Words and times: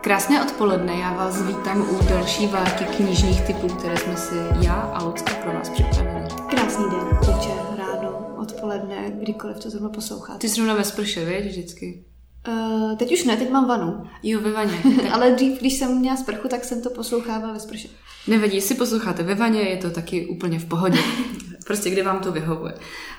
Krásné 0.00 0.42
odpoledne, 0.42 0.94
já 0.94 1.12
vás 1.12 1.42
vítám 1.46 1.80
u 1.90 2.04
další 2.08 2.46
várky 2.46 2.84
knižních 2.84 3.40
typů, 3.40 3.68
které 3.68 3.96
jsme 3.96 4.16
si 4.16 4.34
já 4.60 4.74
a 4.74 5.04
Lucka 5.04 5.34
pro 5.34 5.52
vás 5.52 5.70
připravili. 5.70 6.28
Krásný 6.50 6.84
den, 6.90 7.34
večer, 7.34 7.56
ráno, 7.76 8.36
odpoledne, 8.36 9.10
kdykoliv 9.10 9.58
to 9.58 9.70
zrovna 9.70 9.88
posloucháte. 9.88 10.38
Ty 10.38 10.48
zrovna 10.48 10.74
ve 10.74 10.84
sprše, 10.84 11.24
víš, 11.24 11.50
vždycky. 11.50 12.04
Uh, 12.48 12.96
teď 12.96 13.12
už 13.12 13.24
ne, 13.24 13.36
teď 13.36 13.50
mám 13.50 13.68
vanu. 13.68 14.04
Jo, 14.22 14.40
ve 14.40 14.52
vaně. 14.52 14.82
Ale 15.12 15.30
dřív, 15.30 15.60
když 15.60 15.74
jsem 15.74 15.98
měla 15.98 16.16
sprchu, 16.16 16.48
tak 16.48 16.64
jsem 16.64 16.82
to 16.82 16.90
poslouchávala 16.90 17.52
ve 17.52 17.60
sprše. 17.60 17.88
Nevadí, 18.26 18.56
jestli 18.56 18.74
posloucháte 18.74 19.22
ve 19.22 19.34
vaně, 19.34 19.60
je 19.60 19.76
to 19.76 19.90
taky 19.90 20.26
úplně 20.26 20.58
v 20.58 20.64
pohodě. 20.64 20.98
prostě 21.68 21.90
kde 21.90 22.02
vám 22.02 22.18
to 22.20 22.32
vyhovuje. 22.32 22.74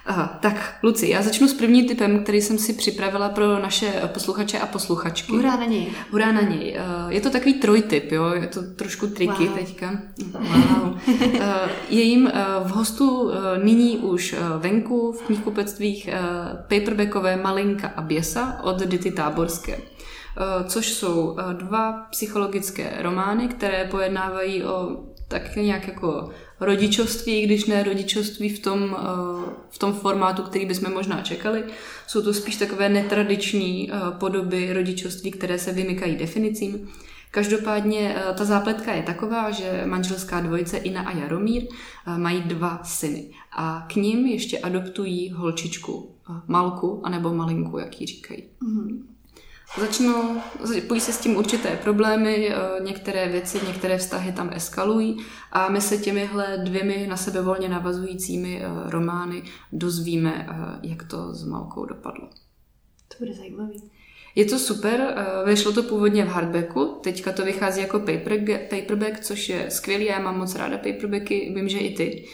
Aha, 0.06 0.38
tak, 0.42 0.76
Luci, 0.84 1.08
já 1.08 1.22
začnu 1.22 1.48
s 1.48 1.54
prvním 1.54 1.88
typem, 1.88 2.24
který 2.24 2.42
jsem 2.42 2.58
si 2.58 2.74
připravila 2.74 3.30
pro 3.30 3.60
naše 3.60 3.92
posluchače 4.14 4.60
a 4.60 4.66
posluchačky. 4.66 5.32
Hurá 5.32 5.56
na 5.56 5.66
něj. 5.66 5.88
Hurá 6.12 6.32
na 6.32 6.42
něj. 6.42 6.78
Eh, 6.78 7.14
je 7.14 7.22
to 7.22 7.30
takový 7.30 7.54
trojtyp, 7.54 8.12
jo, 8.12 8.32
je 8.34 8.48
to 8.48 8.62
trošku 8.64 9.08
triky 9.08 9.48
Wow. 9.48 9.58
teďka. 9.58 9.92
Wow. 10.40 10.98
Eh, 11.42 11.70
Je 11.90 12.02
jim 12.02 12.28
eh, 12.28 12.34
v 12.64 12.70
hostu 12.70 13.32
nyní 13.64 13.98
už 13.98 14.36
venku 14.58 15.12
v 15.12 15.22
knihkupectvích 15.22 16.10
paperbackové 16.70 17.36
Malinka 17.38 17.88
a 17.96 18.02
Běsa 18.02 18.60
od 18.64 18.80
Dity 18.80 19.12
Táborské 19.12 19.80
což 20.68 20.94
jsou 20.94 21.38
dva 21.52 21.92
psychologické 22.12 22.94
romány, 23.00 23.48
které 23.48 23.88
pojednávají 23.92 24.64
o 24.64 24.90
tak 25.28 25.56
nějak 25.56 25.88
jako 25.88 26.30
rodičovství, 26.60 27.42
když 27.42 27.66
ne 27.66 27.84
rodičovství 27.84 28.50
v 28.50 28.60
tom, 28.60 28.98
eh, 29.00 29.06
v 29.70 29.78
tom 29.78 29.94
formátu, 29.94 30.42
který 30.42 30.66
bychom 30.66 30.94
možná 30.94 31.22
čekali. 31.22 31.64
Jsou 32.08 32.22
to 32.22 32.34
spíš 32.34 32.56
takové 32.56 32.90
netradiční 32.90 33.92
eh, 33.92 33.96
podoby 34.12 34.74
rodičovství, 34.74 35.32
které 35.32 35.60
se 35.60 35.72
vymykají 35.72 36.16
definicím. 36.16 36.90
Každopádně 37.32 38.16
eh, 38.16 38.34
ta 38.34 38.46
zápletka 38.46 38.94
je 38.94 39.04
taková, 39.04 39.52
že 39.52 39.84
manželská 39.86 40.40
dvojice 40.42 40.78
Ina 40.78 41.02
a 41.02 41.18
Jaromír 41.18 41.64
mají 42.18 42.42
dva 42.42 42.80
syny 42.84 43.30
a 43.52 43.86
k 43.90 43.96
ním 43.96 44.26
ještě 44.26 44.60
adoptují 44.60 45.32
holčičku 45.32 46.16
Malku 46.48 47.02
anebo 47.04 47.34
Malinku, 47.34 47.78
jak 47.78 48.02
ji 48.02 48.08
říkají. 48.08 48.44
Začnou, 49.78 50.42
pojí 50.88 51.02
se 51.02 51.14
s 51.14 51.18
tím 51.18 51.36
určité 51.36 51.78
problémy, 51.84 52.50
eh, 52.50 52.84
některé 52.84 53.30
věci, 53.30 53.60
některé 53.68 53.98
vztahy 53.98 54.32
tam 54.32 54.50
eskalují 54.54 55.18
a 55.52 55.70
my 55.70 55.82
se 55.82 55.98
těmihle 55.98 56.58
dvěmi 56.64 57.08
na 57.10 57.18
sebe 57.18 57.42
volně 57.42 57.70
navazujícími 57.70 58.62
eh, 58.62 58.90
romány 58.90 59.44
dozvíme, 59.72 60.48
eh, 60.50 60.80
jak 60.84 61.04
to 61.04 61.34
s 61.34 61.46
Malkou 61.46 61.86
dopadlo. 61.86 62.30
To 63.08 63.16
bude 63.20 63.34
zajímavý. 63.34 63.84
Je 64.36 64.46
to 64.46 64.60
super, 64.60 65.16
vyšlo 65.46 65.72
to 65.72 65.84
původně 65.84 66.26
v 66.26 66.28
hardbacku, 66.28 66.86
teďka 67.04 67.32
to 67.32 67.46
vychází 67.46 67.82
jako 67.82 68.00
paper, 68.00 68.60
paperback, 68.70 69.20
což 69.20 69.50
je 69.50 69.72
skvělý, 69.72 70.06
já 70.06 70.20
mám 70.20 70.38
moc 70.38 70.56
ráda 70.56 70.78
paperbacky, 70.78 71.54
vím, 71.56 71.70
že 71.70 71.78
i 71.78 71.96
ty. 71.96 72.26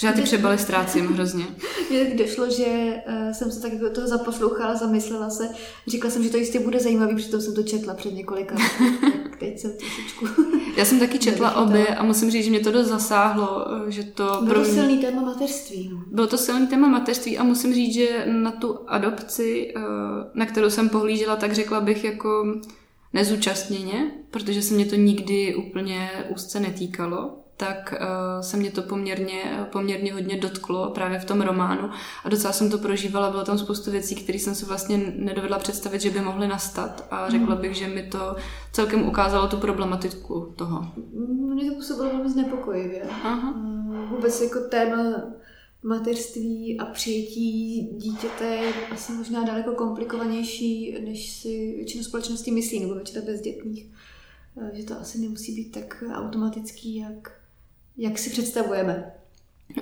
Že 0.00 0.06
já 0.06 0.12
ty 0.12 0.22
přebaly 0.22 0.58
ztrácím 0.58 1.06
hrozně. 1.06 1.44
Mně 1.90 2.04
tak 2.04 2.16
došlo, 2.16 2.50
že 2.50 2.94
uh, 3.08 3.32
jsem 3.32 3.50
se 3.50 3.60
tak 3.60 3.72
jako 3.72 3.90
toho 3.90 4.06
zaposlouchala, 4.06 4.74
zamyslela 4.74 5.30
se. 5.30 5.48
Říkala 5.86 6.10
jsem, 6.10 6.24
že 6.24 6.30
to 6.30 6.36
jistě 6.36 6.60
bude 6.60 6.80
zajímavý, 6.80 7.16
přitom 7.16 7.40
jsem 7.40 7.54
to 7.54 7.62
četla 7.62 7.94
před 7.94 8.14
několika 8.14 8.54
tak 9.22 9.36
teď 9.36 9.58
jsem 9.58 9.70
trošičku... 9.70 10.26
Já 10.76 10.84
jsem 10.84 11.00
taky 11.00 11.18
četla 11.18 11.56
obě 11.56 11.86
a 11.86 12.02
musím 12.02 12.30
říct, 12.30 12.44
že 12.44 12.50
mě 12.50 12.60
to 12.60 12.72
dost 12.72 12.88
zasáhlo, 12.88 13.66
eh, 13.88 13.90
že 13.90 14.02
to 14.02 14.24
Bylo 14.24 14.46
pro 14.46 14.54
to 14.54 14.60
mě... 14.60 14.74
silný 14.74 14.98
téma 14.98 15.22
mateřství. 15.22 15.90
No. 15.92 16.02
Bylo 16.06 16.26
to 16.26 16.38
silný 16.38 16.66
téma 16.66 16.88
mateřství 16.88 17.38
a 17.38 17.44
musím 17.44 17.74
říct, 17.74 17.94
že 17.94 18.24
na 18.26 18.50
tu 18.50 18.78
adopci, 18.86 19.72
eh, 19.76 19.80
na 20.34 20.46
kterou 20.46 20.70
jsem 20.70 20.88
pohlížela, 20.88 21.36
tak 21.36 21.52
řekla 21.52 21.80
bych 21.80 22.04
jako 22.04 22.46
nezúčastněně, 23.12 24.10
protože 24.30 24.62
se 24.62 24.74
mě 24.74 24.86
to 24.86 24.96
nikdy 24.96 25.54
úplně 25.54 26.10
úzce 26.34 26.60
netýkalo, 26.60 27.40
tak 27.60 27.94
eh, 27.96 28.42
se 28.42 28.56
mě 28.56 28.70
to 28.70 28.82
poměrně, 28.82 29.66
poměrně 29.72 30.12
hodně 30.12 30.36
dotklo 30.36 30.90
právě 30.90 31.18
v 31.18 31.24
tom 31.24 31.40
románu 31.40 31.90
a 32.24 32.28
docela 32.28 32.52
jsem 32.52 32.70
to 32.70 32.78
prožívala, 32.78 33.30
bylo 33.30 33.44
tam 33.44 33.58
spoustu 33.58 33.90
věcí, 33.90 34.14
které 34.14 34.38
jsem 34.38 34.54
si 34.54 34.64
vlastně 34.64 35.12
nedovedla 35.16 35.58
představit, 35.58 36.00
že 36.00 36.10
by 36.10 36.20
mohly 36.20 36.48
nastat 36.48 37.06
a 37.10 37.30
řekla 37.30 37.54
bych, 37.56 37.74
že 37.74 37.88
mi 37.88 38.02
to 38.02 38.36
celkem 38.72 39.08
ukázalo 39.08 39.48
tu 39.48 39.56
problematiku 39.56 40.52
toho. 40.56 40.86
Mně 41.54 41.70
to 41.70 41.76
působilo 41.76 42.08
velmi 42.08 42.30
znepokojivě. 42.30 43.02
Aha. 43.02 43.50
Mm, 43.50 44.06
Vůbec 44.10 44.40
jako 44.40 44.60
téma 44.60 45.22
mateřství 45.82 46.80
a 46.80 46.84
přijetí 46.84 47.80
dítěte 47.96 48.44
je 48.44 48.72
asi 48.92 49.12
možná 49.12 49.44
daleko 49.44 49.72
komplikovanější, 49.74 50.96
než 51.04 51.30
si 51.32 51.74
většina 51.76 52.04
společnosti 52.04 52.50
myslí, 52.50 52.80
nebo 52.80 52.94
většina 52.94 53.24
bezdětných. 53.24 53.86
Eh, 54.62 54.70
Že 54.74 54.84
to 54.84 55.00
asi 55.00 55.18
nemusí 55.18 55.54
být 55.54 55.72
tak 55.72 56.04
automatický, 56.14 56.96
jak, 56.96 57.39
jak 58.00 58.18
si 58.18 58.30
představujeme. 58.30 59.12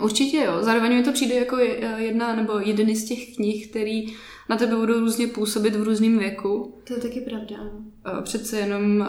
Určitě 0.01 0.37
jo. 0.37 0.53
Zároveň 0.61 0.95
mi 0.97 1.03
to 1.03 1.13
přijde 1.13 1.35
jako 1.35 1.59
je- 1.59 1.95
jedna 1.99 2.37
nebo 2.37 2.59
jeden 2.59 2.97
z 2.97 3.05
těch 3.05 3.35
knih, 3.37 3.71
který 3.71 4.07
na 4.49 4.57
tebe 4.57 4.77
budou 4.77 5.01
různě 5.01 5.27
působit 5.27 5.77
v 5.77 5.83
různém 5.83 6.19
věku. 6.19 6.75
To 6.87 6.95
je 6.95 7.01
taky 7.01 7.21
pravda. 7.21 7.57
ano. 7.61 7.71
Eh, 8.19 8.23
Přece 8.23 8.59
jenom 8.59 9.03
eh, 9.03 9.07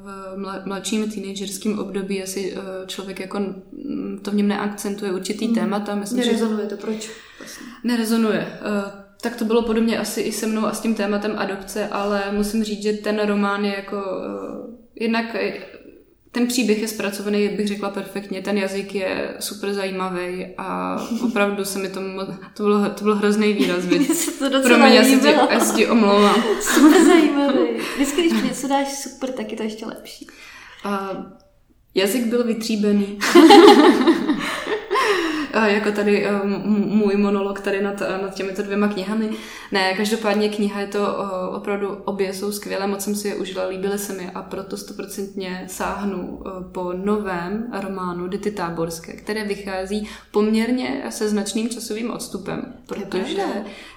v 0.00 0.34
mla- 0.38 0.62
mladším 0.66 1.10
teenagerském 1.10 1.78
období 1.78 2.22
asi 2.22 2.54
eh, 2.56 2.86
člověk 2.86 3.20
jako 3.20 3.38
mm, 3.40 4.18
to 4.22 4.30
v 4.30 4.34
něm 4.34 4.48
neakcentuje 4.48 5.12
určitý 5.12 5.48
Mm. 5.48 5.54
témata. 5.54 5.94
Myslím, 5.94 6.22
že 6.22 6.26
Nerezonuje 6.32 6.66
to, 6.66 6.76
proč? 6.76 7.10
Vlastně. 7.38 7.66
nerezonuje. 7.84 8.40
Eh, 8.60 9.06
Tak 9.22 9.36
to 9.36 9.44
bylo 9.44 9.62
podobně 9.62 9.98
asi 9.98 10.20
i 10.20 10.32
se 10.32 10.46
mnou 10.46 10.66
a 10.66 10.72
s 10.72 10.80
tím 10.80 10.94
tématem 10.94 11.32
adopce, 11.38 11.88
ale 11.88 12.22
musím 12.32 12.64
říct, 12.64 12.82
že 12.82 12.92
ten 12.92 13.20
román 13.26 13.64
je 13.64 13.74
jako 13.76 13.96
eh, 14.06 15.04
jednak 15.04 15.34
eh, 15.34 15.54
ten 16.36 16.46
příběh 16.46 16.82
je 16.82 16.88
zpracovaný, 16.88 17.48
bych 17.48 17.68
řekla 17.68 17.90
perfektně, 17.90 18.42
ten 18.42 18.58
jazyk 18.58 18.94
je 18.94 19.34
super 19.40 19.74
zajímavý 19.74 20.46
a 20.58 20.96
opravdu 21.24 21.64
se 21.64 21.78
mi 21.78 21.88
to, 21.88 22.00
to, 22.54 22.62
bylo, 22.62 22.90
to 22.90 23.04
byl 23.04 23.16
hrozný 23.16 23.52
výraz, 23.52 23.86
viď? 23.86 24.14
se 24.14 24.30
to 24.30 24.44
docela 24.44 24.62
Promiň, 24.62 24.92
já 24.92 25.04
se 25.04 25.16
ti, 25.16 25.26
já 25.50 25.60
se 25.60 25.76
ti 25.76 25.86
omlouvám. 25.86 26.42
Super 26.60 27.04
zajímavý. 27.04 27.68
Vždycky, 27.94 28.22
když 28.22 28.42
něco 28.42 28.68
dáš 28.68 28.88
super, 28.98 29.32
tak 29.32 29.50
je 29.50 29.56
to 29.56 29.62
ještě 29.62 29.86
lepší. 29.86 30.26
A 30.84 31.16
jazyk 31.94 32.24
byl 32.26 32.44
vytříbený. 32.44 33.18
Jako 35.64 35.92
tady 35.92 36.26
eh, 36.26 36.30
můj 36.86 37.16
monolog 37.16 37.60
tady 37.60 37.82
nad, 37.82 38.00
nad 38.22 38.34
těmito 38.34 38.62
dvěma 38.62 38.88
knihami. 38.88 39.30
Ne, 39.72 39.94
každopádně 39.94 40.48
kniha 40.48 40.80
je 40.80 40.86
to 40.86 40.98
eh, 40.98 41.56
opravdu, 41.56 41.88
obě 42.04 42.34
jsou 42.34 42.52
skvělé, 42.52 42.86
moc 42.86 43.00
jsem 43.04 43.14
si 43.14 43.28
je 43.28 43.34
užila, 43.34 43.66
líbily 43.66 43.98
se 43.98 44.12
mi 44.12 44.30
a 44.34 44.42
proto 44.42 44.76
stoprocentně 44.76 45.64
sáhnu 45.66 46.42
eh, 46.46 46.50
po 46.72 46.92
novém 46.92 47.70
románu 47.80 48.28
Dity 48.28 48.50
Táborské, 48.50 49.12
které 49.12 49.44
vychází 49.44 50.08
poměrně 50.30 51.02
se 51.10 51.28
značným 51.28 51.68
časovým 51.68 52.10
odstupem, 52.10 52.74
protože 52.86 53.42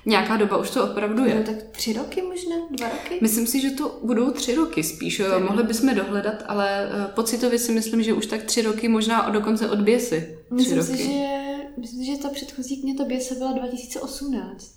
nějaká 0.05 0.37
doba 0.37 0.57
už 0.57 0.69
to 0.69 0.83
opravdu 0.83 1.25
je. 1.25 1.35
No, 1.35 1.43
tak 1.43 1.55
tři 1.71 1.93
roky 1.93 2.21
možná, 2.21 2.55
dva 2.71 2.89
roky? 2.89 3.15
Myslím 3.21 3.47
si, 3.47 3.61
že 3.61 3.69
to 3.69 3.99
budou 4.03 4.31
tři 4.31 4.55
roky 4.55 4.83
spíš. 4.83 5.19
jo. 5.19 5.39
Mohli 5.39 5.63
bychom 5.63 5.95
dohledat, 5.95 6.43
ale 6.47 6.89
eh, 6.91 7.07
pocitově 7.15 7.59
si 7.59 7.71
myslím, 7.71 8.03
že 8.03 8.13
už 8.13 8.25
tak 8.25 8.43
tři 8.43 8.61
roky, 8.61 8.87
možná 8.87 9.29
dokonce 9.29 9.69
od 9.69 9.79
běsy. 9.81 10.37
Tři 10.45 10.55
Myslím 10.55 10.77
roky. 10.77 10.97
si, 10.97 11.03
že, 11.03 11.48
myslím 11.79 12.05
že 12.05 12.21
ta 12.21 12.29
předchozí 12.29 12.81
kniha 12.81 12.97
tobě 12.97 13.21
se 13.21 13.35
byla 13.35 13.51
2018, 13.51 14.75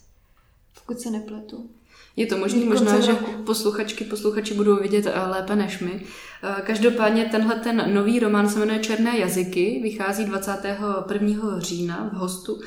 pokud 0.81 1.01
se 1.01 1.11
nepletu. 1.11 1.71
Je 2.17 2.27
to 2.27 2.39
možný, 2.39 2.65
možná, 2.65 3.01
že 3.01 3.13
posluchačky, 3.47 4.05
posluchači 4.05 4.55
budou 4.55 4.77
vidět 4.77 5.07
eh, 5.07 5.21
lépe 5.27 5.57
než 5.57 5.79
my. 5.79 6.03
Eh, 6.43 6.63
Každopádně 6.63 7.25
tenhle 7.25 7.55
ten 7.55 7.95
nový 7.95 8.19
román 8.19 8.49
se 8.49 8.59
jmenuje 8.59 8.79
Černé 8.79 9.19
jazyky, 9.19 9.81
vychází 9.83 10.25
21. 10.25 11.61
října 11.61 12.11
v 12.13 12.17
hostu 12.17 12.61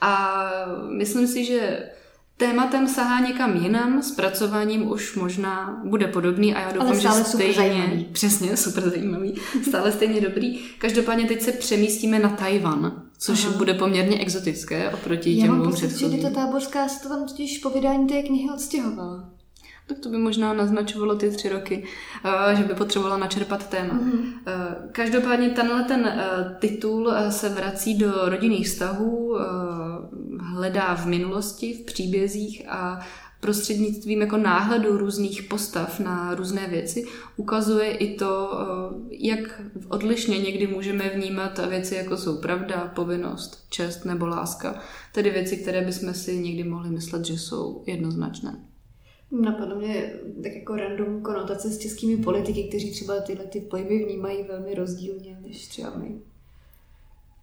a 0.00 0.40
myslím 0.96 1.26
si, 1.26 1.44
že 1.44 1.88
tématem 2.36 2.88
sahá 2.88 3.20
někam 3.20 3.56
jinam, 3.56 4.02
zpracováním 4.02 4.90
už 4.90 5.14
možná 5.14 5.82
bude 5.84 6.06
podobný 6.06 6.54
a 6.54 6.60
já 6.60 6.72
doufám, 6.72 6.88
Ale 6.88 7.00
stále 7.00 7.18
že 7.18 7.24
super 7.24 7.52
stejně, 7.52 7.70
zajímavý. 7.70 8.04
přesně, 8.12 8.56
super 8.56 8.90
zajímavý, 8.90 9.34
stále 9.68 9.92
stejně 9.92 10.20
dobrý. 10.20 10.58
Každopádně 10.78 11.26
teď 11.26 11.42
se 11.42 11.52
přemístíme 11.52 12.18
na 12.18 12.28
Tajvan, 12.28 13.02
což 13.18 13.44
Aha. 13.44 13.56
bude 13.56 13.74
poměrně 13.74 14.18
exotické 14.18 14.90
oproti 14.90 15.38
Já 15.38 15.44
těm 15.44 15.58
mám 15.58 15.70
pocit, 15.70 15.90
že. 15.90 16.08
Dita 16.08 16.30
Táborská 16.30 16.88
se 16.88 17.02
to 17.02 17.08
tam 17.08 17.26
totiž 17.26 17.58
po 17.58 17.70
vydání 17.70 18.06
té 18.06 18.22
knihy 18.22 18.50
odstěhovala. 18.54 19.36
Tak 19.88 19.98
to 19.98 20.08
by 20.08 20.18
možná 20.18 20.52
naznačovalo 20.52 21.16
ty 21.16 21.30
tři 21.30 21.48
roky, 21.48 21.84
eh, 22.24 22.56
že 22.56 22.64
by 22.64 22.74
potřebovala 22.74 23.16
načerpat 23.16 23.68
téma. 23.68 23.94
Mhm. 23.94 24.32
Eh, 24.46 24.52
Každopádně 24.92 25.50
tenhle 25.50 25.84
ten 25.84 26.06
eh, 26.06 26.56
titul 26.58 27.12
se 27.28 27.48
vrací 27.48 27.98
do 27.98 28.12
rodinných 28.24 28.66
vztahů, 28.66 29.38
hledá 30.40 30.94
v 30.94 31.06
minulosti, 31.06 31.72
v 31.72 31.84
příbězích 31.84 32.68
a 32.68 33.00
prostřednictvím 33.40 34.20
jako 34.20 34.36
náhledu 34.36 34.98
různých 34.98 35.42
postav 35.42 36.00
na 36.00 36.34
různé 36.34 36.68
věci 36.68 37.04
ukazuje 37.36 37.90
i 37.90 38.14
to, 38.14 38.50
eh, 38.52 38.94
jak 39.10 39.62
odlišně 39.88 40.38
někdy 40.38 40.66
můžeme 40.66 41.08
vnímat 41.08 41.58
věci, 41.68 41.94
jako 41.94 42.16
jsou 42.16 42.40
pravda, 42.40 42.92
povinnost, 42.94 43.66
čest 43.70 44.04
nebo 44.04 44.26
láska. 44.26 44.80
Tedy 45.12 45.30
věci, 45.30 45.56
které 45.56 45.84
bychom 45.84 46.14
si 46.14 46.38
někdy 46.38 46.64
mohli 46.64 46.90
myslet, 46.90 47.24
že 47.24 47.38
jsou 47.38 47.82
jednoznačné. 47.86 48.60
Napadlo 49.30 49.76
mě 49.76 50.12
tak 50.42 50.52
jako 50.52 50.76
random 50.76 51.22
konotace 51.22 51.70
s 51.70 51.78
českými 51.78 52.16
politiky, 52.16 52.64
kteří 52.64 52.90
třeba 52.90 53.20
tyhle 53.20 53.44
ty 53.44 53.60
pojmy 53.60 54.04
vnímají 54.04 54.42
velmi 54.42 54.74
rozdílně 54.74 55.38
než 55.46 55.66
třeba 55.66 55.92
my. 55.96 56.20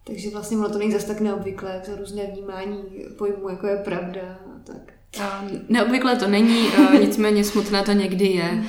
Takže 0.06 0.30
vlastně 0.30 0.56
ono 0.56 0.68
to 0.68 0.78
není 0.78 0.92
zase 0.92 1.06
tak 1.06 1.20
neobvyklé, 1.20 1.82
to 1.86 1.96
různé 1.96 2.26
vnímání 2.26 2.82
pojmů, 3.18 3.48
jako 3.48 3.66
je 3.66 3.76
pravda 3.76 4.40
a 4.56 4.58
tak. 4.64 4.93
A 5.20 5.44
neobvyklé 5.68 6.16
to 6.16 6.28
není, 6.28 6.66
nicméně 7.00 7.44
smutné 7.44 7.82
to 7.82 7.92
někdy 7.92 8.26
je, 8.26 8.64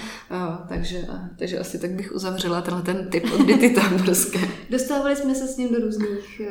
takže, 0.69 1.07
takže 1.39 1.59
asi 1.59 1.79
tak 1.79 1.91
bych 1.91 2.11
uzavřela 2.15 2.61
tenhle 2.61 2.83
ten 2.83 3.09
typ 3.09 3.25
od 3.33 3.47
Dity 3.47 3.69
Táborské. 3.69 4.39
Dostávali 4.69 5.15
jsme 5.15 5.35
se 5.35 5.47
s 5.47 5.57
ním 5.57 5.73
do 5.73 5.79
různých 5.79 6.41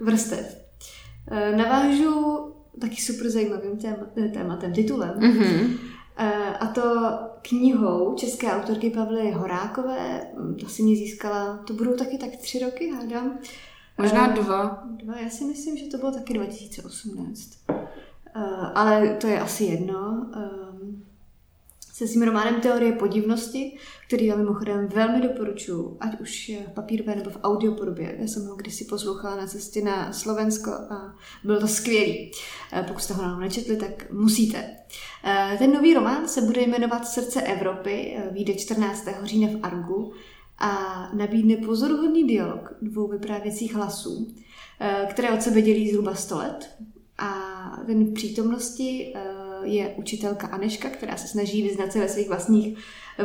vrstev. 0.00 0.58
Navážu 1.56 2.38
taky 2.80 2.96
super 2.96 3.30
zajímavým 3.30 3.78
tématem, 4.34 4.72
titulem. 4.72 5.14
Mm-hmm. 5.18 5.78
A 6.60 6.66
to 6.66 6.82
knihou 7.42 8.14
české 8.14 8.52
autorky 8.52 8.90
Pavly 8.90 9.30
Horákové, 9.30 10.26
to 10.60 10.68
si 10.68 10.82
mě 10.82 10.96
získala, 10.96 11.56
to 11.66 11.74
budou 11.74 11.96
taky 11.96 12.18
tak 12.18 12.30
tři 12.36 12.58
roky, 12.58 12.92
hádám. 12.92 13.38
Možná 13.98 14.26
dva. 14.26 14.84
Dva, 15.02 15.18
já 15.18 15.30
si 15.30 15.44
myslím, 15.44 15.76
že 15.76 15.86
to 15.86 15.98
bylo 15.98 16.12
taky 16.12 16.34
2018. 16.34 17.50
Ale 18.74 19.16
to 19.20 19.26
je 19.26 19.40
asi 19.40 19.64
jedno. 19.64 20.26
Ehm, 20.36 21.02
se 21.92 22.08
svým 22.08 22.22
románem 22.22 22.60
Teorie 22.60 22.92
podivnosti, 22.92 23.76
který 24.06 24.26
já 24.26 24.36
mimochodem 24.36 24.88
velmi 24.88 25.20
doporučuji, 25.20 25.96
ať 26.00 26.20
už 26.20 26.52
v 26.68 26.74
papírové 26.74 27.16
nebo 27.16 27.30
v 27.30 27.38
audiopodobě. 27.42 28.16
Já 28.18 28.26
jsem 28.26 28.46
ho 28.46 28.56
kdysi 28.56 28.84
poslouchala 28.84 29.36
na 29.36 29.46
cestě 29.46 29.82
na 29.82 30.12
Slovensko 30.12 30.70
a 30.70 31.14
bylo 31.44 31.60
to 31.60 31.68
skvělý. 31.68 32.30
Eh, 32.72 32.84
pokud 32.88 33.00
jste 33.00 33.14
ho 33.14 33.22
náhodou 33.22 33.40
nečetli, 33.40 33.76
tak 33.76 34.12
musíte. 34.12 34.76
Eh, 35.24 35.56
ten 35.58 35.72
nový 35.72 35.94
román 35.94 36.28
se 36.28 36.40
bude 36.40 36.60
jmenovat 36.60 37.08
Srdce 37.08 37.42
Evropy, 37.42 38.16
eh, 38.16 38.30
vyjde 38.32 38.54
14. 38.54 39.26
října 39.26 39.48
v 39.52 39.60
Argu 39.62 40.12
a 40.58 41.10
nabídne 41.14 41.56
pozoruhodný 41.56 42.26
dialog 42.26 42.74
dvou 42.82 43.08
vyprávěcích 43.08 43.74
hlasů, 43.74 44.34
které 45.10 45.30
od 45.30 45.42
sebe 45.42 45.62
dělí 45.62 45.90
zhruba 45.90 46.14
100 46.14 46.36
let. 46.38 46.70
A 47.22 47.78
ten 47.86 48.14
přítomnosti 48.14 49.14
je 49.62 49.94
učitelka 49.96 50.46
Aneška, 50.46 50.88
která 50.88 51.16
se 51.16 51.28
snaží 51.28 51.62
vyznat 51.62 51.92
se 51.92 51.98
ve 51.98 52.08
svých 52.08 52.28
vlastních 52.28 52.78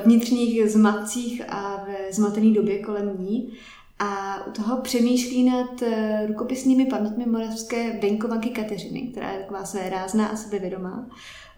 vnitřních 0.06 0.72
zmatcích 0.72 1.42
a 1.50 1.86
ve 1.88 2.14
zmatené 2.14 2.54
době 2.54 2.80
kolem 2.80 3.16
ní. 3.20 3.54
A 4.00 4.46
u 4.48 4.52
toho 4.52 4.82
přemýšlí 4.82 5.44
nad 5.44 5.82
eh, 5.82 6.26
rukopisnými 6.28 6.86
paměťmi 6.86 7.26
moravské 7.26 8.00
venkovanky 8.00 8.50
Kateřiny, 8.50 9.02
která 9.02 9.32
je 9.32 9.40
taková 9.40 9.66
své 9.66 9.90
rázná 9.90 10.28
a 10.28 10.36
sebevědomá. 10.36 11.10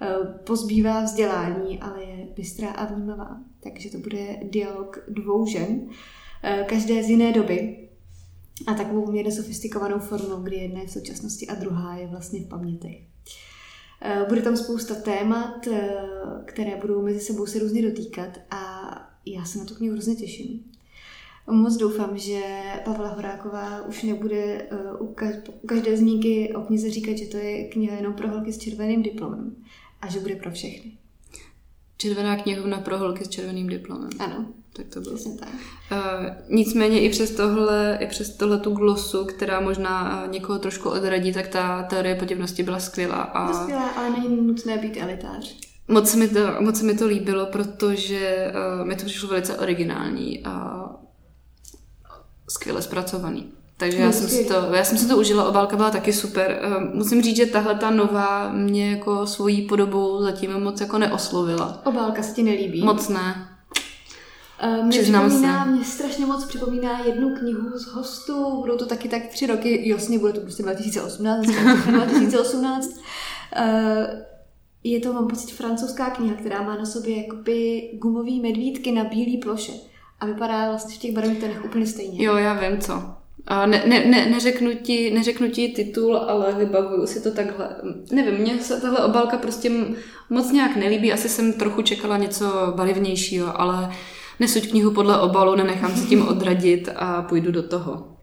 Eh, 0.01 0.07
pozbývá 0.44 1.03
vzdělání, 1.03 1.80
ale 1.80 2.03
je 2.03 2.27
bystrá 2.36 2.69
a 2.69 2.86
vnímavá. 2.86 3.38
Takže 3.63 3.89
to 3.89 3.97
bude 3.97 4.39
dialog 4.44 5.03
dvou 5.07 5.45
žen, 5.45 5.89
eh, 6.44 6.65
každé 6.69 7.03
z 7.03 7.09
jiné 7.09 7.31
doby. 7.31 7.88
A 8.68 8.74
takovou 8.74 9.06
poměrně 9.06 9.32
sofistikovanou 9.32 10.00
formou, 10.00 10.36
kdy 10.36 10.56
jedna 10.56 10.80
je 10.80 10.88
v 10.88 10.92
současnosti 10.92 11.48
a 11.48 11.56
druhá 11.56 11.98
je 11.98 12.08
vlastně 12.08 12.40
v 12.40 12.48
pamětech. 12.48 13.02
Eh, 14.02 14.26
bude 14.30 14.42
tam 14.42 14.58
spousta 14.58 14.96
témat, 14.96 15.68
eh, 15.68 15.94
které 16.46 16.76
budou 16.76 17.02
mezi 17.02 17.20
sebou 17.20 17.46
se 17.46 17.60
různě 17.60 17.82
dotýkat 17.82 18.38
a 18.52 18.92
já 19.26 19.46
se 19.46 19.60
na 19.60 19.66
tu 19.66 19.76
knihu 19.76 19.94
hrozně 19.94 20.16
těším. 20.16 20.64
Moc 21.52 21.78
doufám, 21.78 22.18
že 22.18 22.42
Pavla 22.86 23.08
Horáková 23.08 23.86
už 23.86 24.04
nebude 24.04 24.68
eh, 24.72 24.94
u 25.00 25.16
každé 25.66 25.98
zmínky 25.98 26.54
o 26.56 26.62
knize 26.62 26.92
říkat, 26.92 27.18
že 27.18 27.26
to 27.26 27.38
je 27.38 27.64
kniha 27.64 27.96
jenom 27.96 28.14
pro 28.14 28.30
holky 28.30 28.54
s 28.54 28.58
červeným 28.58 29.04
diplomem 29.04 29.56
a 30.02 30.10
že 30.10 30.20
bude 30.20 30.36
pro 30.36 30.52
všechny. 30.52 30.92
Červená 31.98 32.44
knihovna 32.44 32.80
pro 32.80 32.98
holky 32.98 33.26
s 33.26 33.30
červeným 33.30 33.68
diplomem. 33.68 34.10
Ano. 34.20 34.54
Tak 34.80 34.88
to 34.88 35.02
bylo. 35.02 35.18
Jsem 35.18 35.38
tak. 35.38 35.50
Uh, 35.92 36.26
nicméně 36.50 37.02
i 37.02 37.10
přes 37.10 37.31
tohle, 37.31 37.98
i 38.02 38.08
přes 38.08 38.30
tohle 38.30 38.60
tu 38.60 38.72
glosu, 38.72 39.26
která 39.26 39.60
možná 39.60 40.24
někoho 40.31 40.60
trošku 40.60 40.90
odradí, 40.90 41.34
tak 41.34 41.48
ta 41.48 41.84
teorie 41.84 42.16
podivnosti 42.16 42.64
byla 42.64 42.80
skvělá. 42.80 43.16
A... 43.16 43.54
skvělá, 43.54 43.90
ale 43.90 44.10
není 44.10 44.42
nutné 44.42 44.78
být 44.78 44.98
elitář. 44.98 45.56
Moc 45.88 46.10
se 46.10 46.18
mi 46.18 46.28
to, 46.28 46.40
moc 46.60 46.78
se 46.78 46.86
mi 46.86 46.98
to 46.98 47.08
líbilo, 47.08 47.46
protože 47.46 48.54
uh, 48.80 48.88
mi 48.88 48.96
to 48.96 49.06
přišlo 49.06 49.30
velice 49.30 49.58
originální 49.58 50.46
a 50.46 50.86
skvěle 52.50 52.82
zpracovaný. 52.82 53.52
Takže 53.78 53.98
já 53.98 54.12
jsem, 54.12 54.28
si 54.30 54.46
to, 54.46 54.54
já 54.54 54.84
jsem 54.84 54.98
si 54.98 55.08
to 55.08 55.18
užila, 55.18 55.50
obálka 55.50 55.75
byla 55.75 55.92
taky 55.92 56.14
super. 56.14 56.62
Musím 56.94 57.22
říct, 57.22 57.36
že 57.38 57.46
tahle 57.46 57.75
ta 57.75 57.90
nová 57.90 58.52
mě 58.52 58.92
jako 58.92 59.28
svojí 59.28 59.62
podobou 59.62 60.22
zatím 60.22 60.60
moc 60.60 60.82
jako 60.82 60.98
neoslovila. 60.98 61.82
Obálka 61.86 62.24
se 62.24 62.36
ti 62.36 62.44
nelíbí? 62.44 62.84
Moc 62.84 63.10
ne. 63.10 63.46
Uh, 64.64 64.86
mě, 64.86 65.02
připomíná, 65.02 65.66
mě 65.66 65.84
strašně 65.84 66.26
moc 66.26 66.46
připomíná 66.46 67.00
jednu 67.06 67.36
knihu 67.36 67.80
z 67.80 67.86
hostů, 67.86 68.62
budou 68.62 68.78
to 68.78 68.86
taky 68.86 69.10
tak 69.10 69.28
tři 69.28 69.48
roky, 69.48 69.90
jasně, 69.90 70.20
bude 70.20 70.34
to 70.34 70.42
prostě 70.42 70.64
2018, 70.64 71.46
2018. 71.46 72.90
Uh, 72.90 72.94
je 74.84 75.00
to, 75.00 75.14
mám 75.14 75.28
pocit, 75.28 75.52
francouzská 75.52 76.10
kniha, 76.10 76.36
která 76.36 76.62
má 76.62 76.78
na 76.78 76.86
sobě 76.86 77.18
jakoby 77.18 77.90
gumový 78.02 78.42
medvídky 78.42 78.92
na 78.92 79.04
bílé 79.04 79.38
ploše 79.42 79.72
a 80.20 80.26
vypadá 80.26 80.70
vlastně 80.70 80.96
v 80.96 80.98
těch 80.98 81.14
barevných 81.14 81.40
tónech 81.40 81.66
úplně 81.66 81.86
stejně. 81.86 82.26
Jo, 82.26 82.36
já 82.36 82.54
vím 82.54 82.80
co. 82.80 83.04
A 83.48 83.66
ne, 83.66 83.84
ne, 83.86 84.06
ne, 84.06 84.26
neřeknu, 84.26 84.72
ti, 84.84 85.12
neřeknu 85.12 85.50
ti 85.50 85.68
titul, 85.68 86.18
ale 86.18 86.54
vybavuju 86.54 87.08
si 87.08 87.24
to 87.24 87.32
takhle. 87.32 87.76
Nevím, 88.12 88.34
mně 88.34 88.60
se 88.60 88.82
tahle 88.82 89.06
obálka 89.06 89.38
prostě 89.38 89.72
moc 90.30 90.52
nějak 90.52 90.76
nelíbí, 90.76 91.14
asi 91.14 91.30
jsem 91.30 91.54
trochu 91.54 91.82
čekala 91.82 92.18
něco 92.18 92.74
barevnějšího, 92.76 93.62
ale 93.62 93.92
nesuď 94.39 94.69
knihu 94.69 94.91
podle 94.91 95.21
obalu, 95.21 95.56
nenechám 95.56 95.97
se 95.97 96.07
tím 96.07 96.27
odradit 96.27 96.89
a 96.95 97.21
půjdu 97.21 97.51
do 97.51 97.63
toho. 97.63 98.15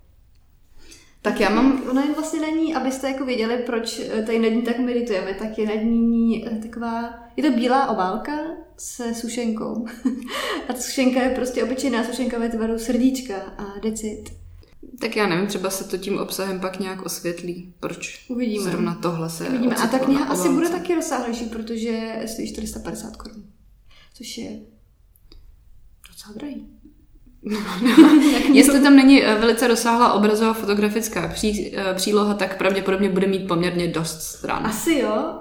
Tak 1.23 1.41
já 1.41 1.51
mám... 1.51 1.83
Ona 1.91 2.03
jen 2.03 2.15
vlastně 2.15 2.41
není, 2.41 2.75
abyste 2.75 3.09
jako 3.11 3.25
věděli, 3.25 3.57
proč 3.67 4.01
tady 4.27 4.39
nad 4.39 4.49
ní 4.49 4.63
tak 4.63 4.79
meditujeme, 4.79 5.35
tak 5.35 5.59
je 5.59 5.67
nad 5.67 5.83
ní 5.83 6.45
taková... 6.63 7.15
Je 7.37 7.43
to 7.43 7.51
bílá 7.51 7.89
obálka 7.89 8.33
se 8.79 9.15
sušenkou. 9.15 9.87
a 10.69 10.73
ta 10.73 10.81
sušenka 10.81 11.23
je 11.23 11.31
prostě 11.31 11.65
obyčejná 11.65 12.05
sušenka 12.05 12.39
ve 12.39 12.49
tvaru 12.49 12.79
srdíčka 12.79 13.37
a 13.37 13.79
decit. 13.83 14.25
Tak 15.01 15.17
já 15.17 15.27
nevím, 15.27 15.47
třeba 15.47 15.71
se 15.71 15.85
to 15.85 15.99
tím 15.99 16.19
obsahem 16.19 16.61
pak 16.61 16.81
nějak 16.81 17.03
osvětlí, 17.03 17.75
proč 17.81 18.27
Uvidíme. 18.29 18.65
zrovna 18.65 18.95
tohle 18.95 19.31
se 19.31 19.49
Uvidíme. 19.49 19.75
A 19.75 19.87
ta 19.87 19.99
kniha 19.99 20.25
asi 20.25 20.49
bude 20.49 20.69
taky 20.69 20.95
rozsáhlejší, 20.95 21.45
protože 21.45 22.23
stojí 22.27 22.53
450 22.53 23.17
korun. 23.17 23.45
Což 24.15 24.39
je 24.39 24.61
docela 26.27 26.39
drahý. 26.39 26.67
Jestli 28.53 28.81
tam 28.81 28.97
není 28.97 29.25
eh, 29.25 29.35
velice 29.35 29.69
rozsáhlá 29.69 30.13
obrazová 30.13 30.53
fotografická 30.53 31.29
pří, 31.29 31.77
eh, 31.77 31.95
příloha, 31.95 32.35
tak 32.35 32.59
pravděpodobně 32.59 33.09
bude 33.09 33.27
mít 33.27 33.49
poměrně 33.49 33.89
dost 33.89 34.23
stran. 34.23 34.67
Asi 34.67 34.95
jo, 34.95 35.41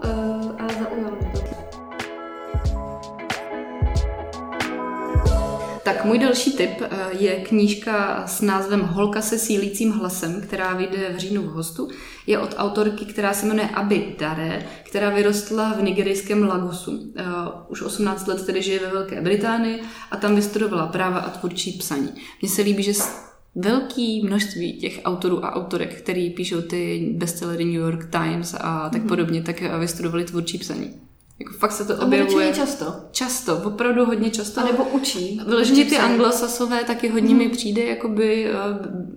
Tak 6.05 6.09
můj 6.09 6.19
další 6.19 6.53
tip 6.53 6.81
eh, 6.81 6.87
je 7.19 7.35
knížka 7.35 8.27
s 8.27 8.41
názvem 8.41 8.81
Holka 8.81 9.21
se 9.21 9.39
sílícím 9.39 9.91
hlasem, 9.91 10.41
která 10.41 10.73
vyjde 10.73 11.13
v 11.15 11.17
říjnu 11.17 11.41
v 11.41 11.45
hostu. 11.45 11.89
Je 12.27 12.39
od 12.39 12.55
autorky, 12.57 13.05
která 13.05 13.33
se 13.33 13.45
jmenuje 13.45 13.69
Abi 13.69 14.15
Dare, 14.19 14.65
která 14.83 15.09
vyrostla 15.09 15.73
v 15.73 15.83
nigerijském 15.83 16.47
Lagosu. 16.47 16.91
Uh, 16.91 17.01
už 17.67 17.81
18 17.81 18.27
let 18.27 18.45
tedy 18.45 18.61
žije 18.61 18.79
ve 18.79 18.87
Velké 18.87 19.21
Británii 19.21 19.81
a 20.11 20.17
tam 20.17 20.35
vystudovala 20.35 20.87
práva 20.87 21.19
a 21.19 21.29
tvůrčí 21.29 21.71
psaní. 21.71 22.09
Mně 22.41 22.49
se 22.49 22.61
líbí, 22.61 22.83
že 22.83 22.93
velký 23.55 24.23
množství 24.25 24.79
těch 24.79 25.01
autorů 25.05 25.45
a 25.45 25.55
autorek, 25.55 26.01
který 26.01 26.29
píšou 26.29 26.61
ty 26.61 27.13
bestsellery 27.15 27.65
New 27.65 27.81
York 27.81 28.11
Times 28.11 28.55
a 28.59 28.89
tak 28.89 29.01
mm-hmm. 29.01 29.07
podobně, 29.07 29.41
tak 29.41 29.79
vystudovali 29.79 30.23
tvůrčí 30.23 30.57
psaní. 30.57 30.93
Jako 31.39 31.53
fakt 31.53 31.71
se 31.71 31.85
to 31.85 31.97
objevuje. 31.97 32.53
často. 32.53 32.93
Často, 33.11 33.61
opravdu 33.63 34.05
hodně 34.05 34.29
často. 34.29 34.61
A 34.61 34.63
nebo 34.63 34.83
učí. 34.83 35.41
Vyloženě 35.47 35.85
ty 35.85 35.97
anglosasové 35.97 36.83
taky 36.83 37.07
hodně 37.07 37.29
hmm. 37.29 37.37
mi 37.37 37.49
přijde, 37.49 37.83
jakoby 37.85 38.51
uh, 38.51 38.57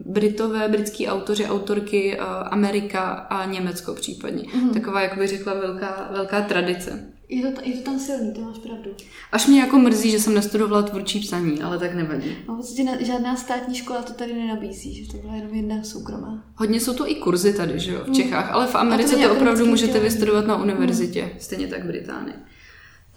Britové, 0.08 0.68
britský 0.68 1.08
autoři, 1.08 1.46
autorky, 1.46 2.18
uh, 2.18 2.24
Amerika 2.50 3.00
a 3.10 3.44
Německo 3.44 3.94
případně. 3.94 4.44
Hmm. 4.54 4.70
Taková, 4.70 5.00
jak 5.00 5.18
bych 5.18 5.28
řekla, 5.28 5.54
velká, 5.54 6.08
velká 6.12 6.40
tradice. 6.40 7.12
Je 7.28 7.42
to, 7.42 7.60
je 7.64 7.76
to 7.76 7.82
tam 7.82 7.98
silný, 7.98 8.32
to 8.32 8.40
máš 8.40 8.58
pravdu. 8.58 8.90
Až 9.32 9.46
mě 9.46 9.60
jako 9.60 9.78
mrzí, 9.78 10.10
že 10.10 10.20
jsem 10.20 10.34
nestudovala 10.34 10.82
tvůrčí 10.82 11.20
psaní, 11.20 11.62
ale 11.62 11.78
tak 11.78 11.94
nevadí. 11.94 12.36
No, 12.48 12.54
vlastně 12.54 12.98
žádná 13.00 13.36
státní 13.36 13.74
škola 13.74 14.02
to 14.02 14.12
tady 14.12 14.34
nenabízí, 14.34 15.04
že 15.04 15.12
to 15.12 15.18
byla 15.18 15.34
jenom 15.34 15.54
jedna 15.54 15.82
soukromá. 15.82 16.44
Hodně 16.54 16.80
jsou 16.80 16.94
to 16.94 17.10
i 17.10 17.14
kurzy 17.14 17.52
tady, 17.52 17.78
že 17.78 17.92
jo, 17.92 18.00
v 18.08 18.12
Čechách, 18.12 18.52
ale 18.52 18.66
v 18.66 18.74
Americe 18.74 19.16
to, 19.16 19.22
to 19.22 19.32
opravdu 19.32 19.66
můžete 19.66 20.00
vystudovat 20.00 20.46
na 20.46 20.62
univerzitě, 20.62 21.22
hmm. 21.22 21.32
stejně 21.38 21.66
tak 21.66 21.84
v 21.84 21.86
Británii. 21.86 22.34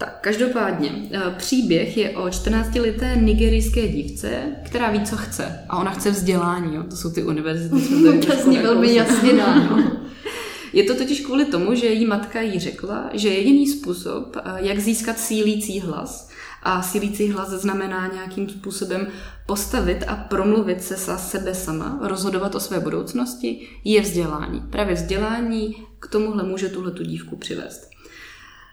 Tak, 0.04 0.18
každopádně, 0.20 0.92
eh, 1.12 1.34
příběh 1.36 1.96
je 1.96 2.10
o 2.10 2.30
14-leté 2.30 3.16
nigerijské 3.16 3.88
dívce, 3.88 4.42
která 4.64 4.90
ví, 4.90 5.04
co 5.04 5.16
chce. 5.16 5.64
A 5.68 5.78
ona 5.78 5.90
chce 5.90 6.10
vzdělání, 6.10 6.74
jo? 6.74 6.82
to 6.90 6.96
jsou 6.96 7.10
ty 7.10 7.22
univerzity. 7.22 7.76
to 8.26 8.36
zní 8.42 8.58
velmi 8.58 8.94
jasně 8.94 9.32
dáno. 9.32 10.00
Je 10.72 10.84
to 10.84 10.94
totiž 10.94 11.20
kvůli 11.20 11.44
tomu, 11.44 11.74
že 11.74 11.86
její 11.86 12.06
matka 12.06 12.40
jí 12.40 12.58
řekla, 12.58 13.10
že 13.12 13.28
jediný 13.28 13.66
způsob, 13.66 14.36
eh, 14.36 14.40
jak 14.56 14.78
získat 14.78 15.18
sílící 15.18 15.80
hlas, 15.80 16.30
a 16.62 16.82
sílící 16.82 17.30
hlas 17.30 17.50
znamená 17.50 18.10
nějakým 18.14 18.48
způsobem 18.48 19.06
postavit 19.46 20.04
a 20.08 20.16
promluvit 20.16 20.82
se 20.82 20.96
za 20.96 21.18
sebe 21.18 21.54
sama, 21.54 21.98
rozhodovat 22.02 22.54
o 22.54 22.60
své 22.60 22.80
budoucnosti, 22.80 23.68
je 23.84 24.00
vzdělání. 24.00 24.60
Právě 24.70 24.94
vzdělání 24.94 25.76
k 25.98 26.06
tomuhle 26.06 26.42
může 26.42 26.68
tuhle 26.68 26.90
tu 26.90 27.02
dívku 27.02 27.36
přivést. 27.36 27.92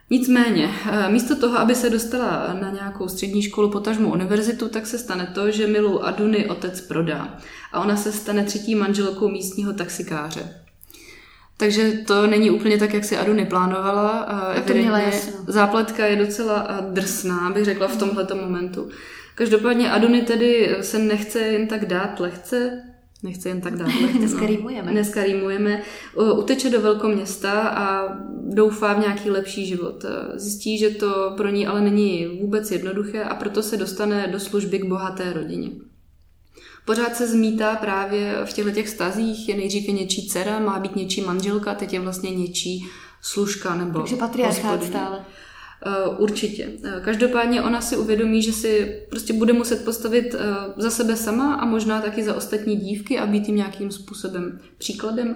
Nicméně, 0.09 0.69
eh, 0.91 1.09
místo 1.09 1.35
toho, 1.35 1.59
aby 1.59 1.75
se 1.75 1.89
dostala 1.89 2.57
na 2.61 2.69
nějakou 2.69 3.07
střední 3.07 3.41
školu, 3.41 3.69
potažmu 3.69 4.11
univerzitu, 4.11 4.69
tak 4.69 4.87
se 4.87 4.97
stane 4.97 5.31
to, 5.35 5.51
že 5.51 5.67
Milu 5.67 6.05
Aduny 6.05 6.49
otec 6.49 6.81
prodá. 6.81 7.37
A 7.71 7.79
ona 7.79 7.95
se 7.95 8.11
stane 8.11 8.43
třetí 8.43 8.75
manželkou 8.75 9.29
místního 9.29 9.73
taxikáře. 9.73 10.55
Takže 11.57 11.91
to 11.91 12.27
není 12.27 12.51
úplně 12.51 12.77
tak, 12.77 12.93
jak 12.93 13.05
si 13.05 13.17
Aduny 13.17 13.45
plánovala. 13.45 14.09
A 14.09 14.61
to 14.61 14.73
měla 14.73 14.99
jasno. 14.99 15.33
Zápletka 15.47 16.05
je 16.05 16.15
docela 16.15 16.67
eh, 16.69 16.93
drsná, 16.93 17.49
bych 17.49 17.65
řekla 17.65 17.87
v 17.87 17.97
tomhle 17.97 18.27
momentu. 18.41 18.89
Každopádně 19.35 19.91
Aduny 19.91 20.21
tedy 20.21 20.75
se 20.81 20.99
nechce 20.99 21.39
jen 21.39 21.67
tak 21.67 21.85
dát 21.85 22.19
lehce, 22.19 22.83
nechce 23.23 23.49
jen 23.49 23.61
tak 23.61 23.77
dát. 23.77 23.87
Dneska 24.17 24.41
no. 24.41 24.47
rýmujeme. 24.47 24.91
Dneska 24.91 25.23
rýmujeme. 25.23 25.81
Uteče 26.37 26.69
do 26.69 26.81
velkoměsta 26.81 27.61
a 27.61 28.17
doufá 28.43 28.93
v 28.93 28.99
nějaký 28.99 29.29
lepší 29.29 29.65
život. 29.65 30.05
Zjistí, 30.35 30.77
že 30.77 30.89
to 30.89 31.33
pro 31.37 31.49
ní 31.49 31.67
ale 31.67 31.81
není 31.81 32.39
vůbec 32.41 32.71
jednoduché 32.71 33.23
a 33.23 33.35
proto 33.35 33.63
se 33.63 33.77
dostane 33.77 34.27
do 34.27 34.39
služby 34.39 34.79
k 34.79 34.85
bohaté 34.85 35.33
rodině. 35.33 35.69
Pořád 36.85 37.15
se 37.15 37.27
zmítá 37.27 37.75
právě 37.75 38.35
v 38.45 38.53
těchto 38.53 38.71
těch 38.71 38.89
stazích, 38.89 39.49
je 39.49 39.57
nejdřív 39.57 39.87
něčí 39.87 40.27
dcera, 40.27 40.59
má 40.59 40.79
být 40.79 40.95
něčí 40.95 41.21
manželka, 41.21 41.75
teď 41.75 41.93
je 41.93 41.99
vlastně 41.99 42.31
něčí 42.31 42.85
služka 43.21 43.75
nebo 43.75 43.99
Takže 43.99 44.15
patriarchát 44.15 44.83
stále. 44.83 45.25
Uh, 45.85 46.21
určitě. 46.21 46.67
Uh, 46.67 47.03
každopádně 47.03 47.61
ona 47.61 47.81
si 47.81 47.97
uvědomí, 47.97 48.41
že 48.41 48.53
si 48.53 49.01
prostě 49.09 49.33
bude 49.33 49.53
muset 49.53 49.85
postavit 49.85 50.33
uh, 50.33 50.39
za 50.77 50.91
sebe 50.91 51.15
sama 51.15 51.55
a 51.55 51.65
možná 51.65 52.01
taky 52.01 52.23
za 52.23 52.35
ostatní 52.35 52.75
dívky 52.75 53.19
a 53.19 53.25
být 53.25 53.47
jim 53.47 53.55
nějakým 53.55 53.91
způsobem 53.91 54.59
příkladem. 54.77 55.35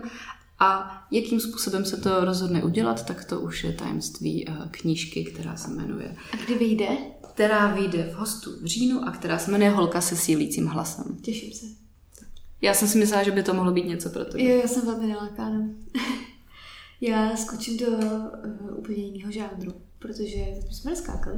A 0.59 1.01
jakým 1.11 1.39
způsobem 1.39 1.85
se 1.85 1.97
to 1.97 2.25
rozhodne 2.25 2.63
udělat, 2.63 3.05
tak 3.05 3.25
to 3.25 3.39
už 3.39 3.63
je 3.63 3.73
tajemství 3.73 4.47
knížky, 4.71 5.23
která 5.23 5.55
se 5.55 5.71
jmenuje. 5.71 6.15
A 6.33 6.45
kdy 6.45 6.55
vyjde? 6.55 6.87
která 7.33 7.67
vyjde 7.67 8.09
v 8.13 8.15
hostu 8.15 8.51
v 8.61 8.65
říjnu 8.65 9.07
a 9.07 9.11
která 9.11 9.37
se 9.37 9.51
jmenuje 9.51 9.69
Holka 9.69 10.01
se 10.01 10.15
sílícím 10.15 10.67
hlasem. 10.67 11.17
Těším 11.21 11.53
se. 11.53 11.65
Já 12.61 12.73
jsem 12.73 12.87
si 12.87 12.97
myslela, 12.97 13.23
že 13.23 13.31
by 13.31 13.43
to 13.43 13.53
mohlo 13.53 13.71
být 13.71 13.85
něco 13.85 14.09
pro 14.09 14.25
tebe. 14.25 14.43
Jo, 14.43 14.57
já 14.61 14.67
jsem 14.67 14.85
velmi 14.85 15.07
nalákána. 15.07 15.69
já 17.01 17.35
skočím 17.35 17.77
do 17.77 17.87
uh, 17.87 18.79
úplně 18.79 19.03
jiného 19.03 19.31
žánru, 19.31 19.73
protože 20.03 20.39
jsme 20.71 20.91
neskákali. 20.91 21.37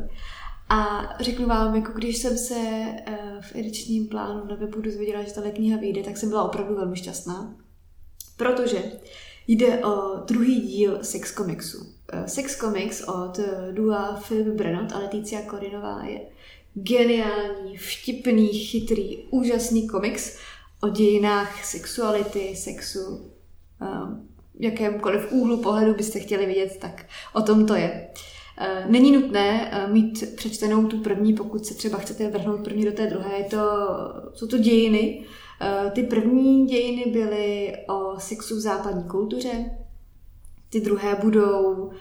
A 0.69 1.09
řeknu 1.19 1.47
vám, 1.47 1.75
jako 1.75 1.91
když 1.91 2.17
jsem 2.17 2.37
se 2.37 2.55
uh, 2.55 3.41
v 3.41 3.55
edičním 3.55 4.07
plánu 4.07 4.45
na 4.45 4.55
webu 4.55 4.81
dozvěděla, 4.81 5.23
že 5.23 5.33
tahle 5.33 5.51
kniha 5.51 5.79
vyjde, 5.79 6.03
tak 6.03 6.17
jsem 6.17 6.29
byla 6.29 6.43
opravdu 6.43 6.75
velmi 6.75 6.95
šťastná. 6.95 7.55
Protože 8.37 8.83
jde 9.47 9.85
o 9.85 10.15
druhý 10.25 10.61
díl 10.61 10.99
Sex 11.01 11.33
Comicsu. 11.33 11.85
Eh, 12.13 12.27
Sex 12.27 12.57
Comics 12.57 13.01
od 13.07 13.39
eh, 13.39 13.71
Dua 13.71 14.21
Philip 14.27 14.47
Brenot 14.47 14.91
a 14.91 14.99
Leticia 14.99 15.41
Korinová 15.41 16.03
je 16.03 16.21
geniální, 16.73 17.77
vtipný, 17.77 18.47
chytrý, 18.47 19.17
úžasný 19.29 19.87
komiks 19.87 20.37
o 20.81 20.89
dějinách 20.89 21.65
sexuality, 21.65 22.55
sexu, 22.55 23.31
jakémkoliv 24.59 25.31
úhlu 25.31 25.57
pohledu 25.57 25.93
byste 25.93 26.19
chtěli 26.19 26.45
vidět, 26.45 26.77
tak 26.81 27.05
o 27.33 27.41
tom 27.41 27.65
to 27.65 27.75
je. 27.75 28.07
Není 28.87 29.11
nutné 29.11 29.71
mít 29.91 30.35
přečtenou 30.35 30.87
tu 30.87 30.97
první, 30.97 31.33
pokud 31.33 31.65
se 31.65 31.73
třeba 31.73 31.97
chcete 31.97 32.29
vrhnout 32.29 32.63
první 32.63 32.85
do 32.85 32.91
té 32.91 33.07
druhé. 33.07 33.37
Je 33.37 33.43
to, 33.43 33.57
jsou 34.33 34.47
to 34.47 34.57
dějiny. 34.57 35.23
Ty 35.91 36.03
první 36.03 36.65
dějiny 36.65 37.11
byly 37.11 37.73
o 37.87 38.19
sexu 38.19 38.55
v 38.55 38.59
západní 38.59 39.03
kultuře, 39.03 39.71
ty 40.69 40.81
druhé 40.81 41.15
budou 41.15 41.91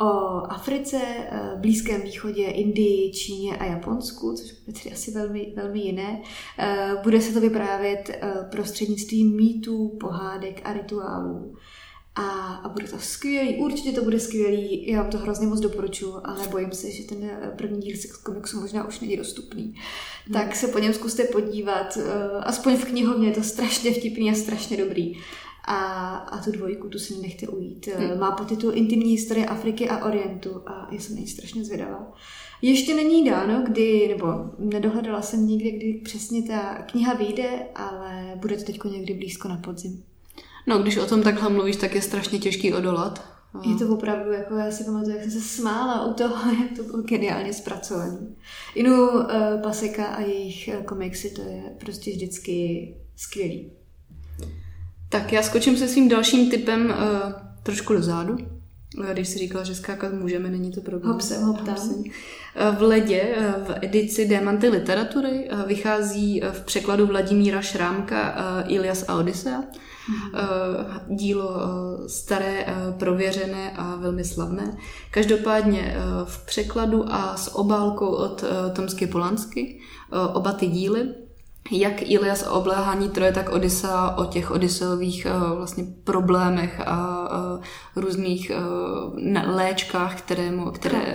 o 0.00 0.06
Africe, 0.52 1.00
eh, 1.02 1.56
Blízkém 1.56 2.02
východě, 2.02 2.44
Indii, 2.44 3.12
Číně 3.12 3.56
a 3.56 3.64
Japonsku, 3.64 4.34
což 4.34 4.52
bude 4.52 4.78
tedy 4.78 4.94
asi 4.94 5.10
velmi, 5.10 5.52
velmi 5.56 5.80
jiné. 5.80 6.22
Eh, 6.58 6.96
bude 7.02 7.20
se 7.20 7.32
to 7.32 7.40
vyprávět 7.40 8.10
eh, 8.10 8.48
prostřednictvím 8.50 9.36
mýtů, 9.36 9.88
pohádek 10.00 10.60
a 10.64 10.72
rituálů. 10.72 11.54
A, 12.14 12.22
a 12.54 12.68
bude 12.68 12.88
to 12.88 12.98
skvělý, 12.98 13.56
určitě 13.56 13.92
to 13.92 14.04
bude 14.04 14.20
skvělý, 14.20 14.90
já 14.90 15.02
vám 15.02 15.10
to 15.10 15.18
hrozně 15.18 15.46
moc 15.46 15.60
doporučuji, 15.60 16.14
ale 16.24 16.48
bojím 16.48 16.72
se, 16.72 16.90
že 16.90 17.02
ten 17.04 17.30
první 17.56 17.80
díl 17.80 17.96
Sex 17.96 18.16
komiksu 18.16 18.60
možná 18.60 18.88
už 18.88 19.00
není 19.00 19.16
dostupný. 19.16 19.64
Hmm. 19.64 20.32
Tak 20.32 20.56
se 20.56 20.68
po 20.68 20.78
něm 20.78 20.92
zkuste 20.92 21.24
podívat, 21.24 21.98
aspoň 22.40 22.76
v 22.76 22.84
knihovně 22.84 23.28
je 23.28 23.34
to 23.34 23.42
strašně 23.42 23.92
vtipný 23.92 24.30
a 24.30 24.34
strašně 24.34 24.76
dobrý 24.76 25.12
a, 25.64 25.76
a 26.16 26.44
tu 26.44 26.52
dvojku, 26.52 26.88
tu 26.88 26.98
si 26.98 27.14
nechte 27.22 27.48
ujít. 27.48 27.86
Hmm. 27.86 28.18
Má 28.18 28.30
podtitul 28.30 28.74
Intimní 28.74 29.10
historie 29.10 29.46
Afriky 29.46 29.88
a 29.88 30.06
Orientu 30.06 30.62
a 30.66 30.88
já 30.92 31.00
jsem 31.00 31.16
na 31.16 31.26
strašně 31.26 31.64
zvědavá. 31.64 32.12
Ještě 32.62 32.94
není 32.94 33.24
dáno, 33.24 33.62
kdy, 33.66 34.08
nebo 34.08 34.26
nedohledala 34.58 35.22
jsem 35.22 35.46
nikdy, 35.46 35.70
kdy 35.70 36.00
přesně 36.04 36.42
ta 36.42 36.74
kniha 36.74 37.14
vyjde, 37.14 37.66
ale 37.74 38.32
bude 38.36 38.56
to 38.56 38.64
teď 38.64 38.84
někdy 38.84 39.14
blízko 39.14 39.48
na 39.48 39.56
podzim. 39.56 40.02
No, 40.66 40.78
když 40.78 40.96
o 40.96 41.06
tom 41.06 41.22
takhle 41.22 41.48
mluvíš, 41.48 41.76
tak 41.76 41.94
je 41.94 42.02
strašně 42.02 42.38
těžký 42.38 42.74
odolat. 42.74 43.30
Je 43.70 43.76
to 43.76 43.94
opravdu, 43.94 44.32
jako 44.32 44.54
já 44.54 44.70
si 44.70 44.84
pamatuju, 44.84 45.16
jak 45.16 45.22
jsem 45.22 45.30
se 45.30 45.40
smála 45.40 46.06
u 46.06 46.14
toho, 46.14 46.52
jak 46.60 46.76
to 46.76 46.82
bylo 46.82 47.02
geniálně 47.02 47.52
zpracované. 47.52 48.18
Inu 48.74 49.08
uh, 49.08 49.26
Paseka 49.62 50.06
a 50.06 50.20
jejich 50.20 50.70
uh, 50.78 50.84
komiksy, 50.84 51.30
to 51.30 51.42
je 51.42 51.62
prostě 51.80 52.10
vždycky 52.10 52.88
skvělý. 53.16 53.72
Tak 55.08 55.32
já 55.32 55.42
skočím 55.42 55.76
se 55.76 55.88
svým 55.88 56.08
dalším 56.08 56.50
typem 56.50 56.86
uh, 56.86 57.32
trošku 57.62 57.92
dozadu. 57.92 58.36
Eh, 59.04 59.12
když 59.12 59.28
si 59.28 59.38
říkala, 59.38 59.64
že 59.64 59.74
skákat 59.74 60.12
můžeme, 60.12 60.50
není 60.50 60.70
to 60.70 60.80
problém. 60.80 61.12
Hop 61.12 61.20
sem, 61.20 61.42
hop 61.42 61.60
tam. 61.60 61.76
Eh, 62.56 62.70
v 62.78 62.82
ledě 62.82 63.34
v 63.66 63.78
edici 63.82 64.28
Démanty 64.28 64.68
literatury 64.68 65.48
vychází 65.66 66.42
v 66.52 66.60
překladu 66.64 67.06
Vladimíra 67.06 67.62
Šrámka 67.62 68.34
Ilias 68.68 69.04
a 69.08 69.16
Odyssea. 69.16 69.64
Mm-hmm. 70.08 71.16
Dílo 71.16 71.50
staré, 72.06 72.66
prověřené 72.98 73.72
a 73.76 73.96
velmi 73.96 74.24
slavné. 74.24 74.76
Každopádně 75.10 75.96
v 76.24 76.46
překladu 76.46 77.04
a 77.12 77.36
s 77.36 77.54
obálkou 77.54 78.06
od 78.06 78.44
Tomsky 78.72 79.06
Polansky 79.06 79.80
oba 80.32 80.52
ty 80.52 80.66
díly 80.66 81.08
jak 81.70 82.02
Ilias 82.02 82.46
o 82.46 82.52
obléhání 82.54 83.08
Troje, 83.08 83.32
tak 83.32 83.48
Odysa 83.48 84.16
o 84.18 84.24
těch 84.24 84.50
Odysseových 84.50 85.26
vlastně 85.56 85.84
problémech 86.04 86.80
a 86.86 87.28
různých 87.96 88.52
léčkách, 89.46 90.18
které 90.18 90.50
mu, 90.50 90.70
které. 90.70 91.14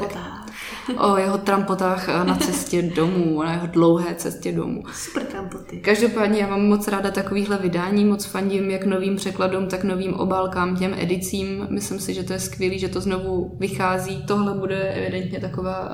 O 0.97 1.17
jeho 1.17 1.37
trampotách 1.37 2.07
na 2.07 2.35
cestě 2.35 2.81
domů, 2.81 3.43
na 3.43 3.53
jeho 3.53 3.67
dlouhé 3.67 4.15
cestě 4.15 4.51
domů. 4.51 4.83
Super 4.93 5.23
trampoty. 5.23 5.77
Každopádně 5.77 6.39
já 6.39 6.47
mám 6.47 6.61
moc 6.61 6.87
ráda 6.87 7.11
takovýhle 7.11 7.57
vydání, 7.57 8.05
moc 8.05 8.25
fandím 8.25 8.69
jak 8.69 8.85
novým 8.85 9.15
překladům, 9.15 9.67
tak 9.67 9.83
novým 9.83 10.13
obálkám, 10.13 10.75
těm 10.77 10.93
edicím. 10.97 11.67
Myslím 11.69 11.99
si, 11.99 12.13
že 12.13 12.23
to 12.23 12.33
je 12.33 12.39
skvělé, 12.39 12.77
že 12.77 12.89
to 12.89 13.01
znovu 13.01 13.57
vychází. 13.59 14.23
Tohle 14.27 14.53
bude 14.53 14.93
evidentně 14.93 15.39
taková 15.39 15.89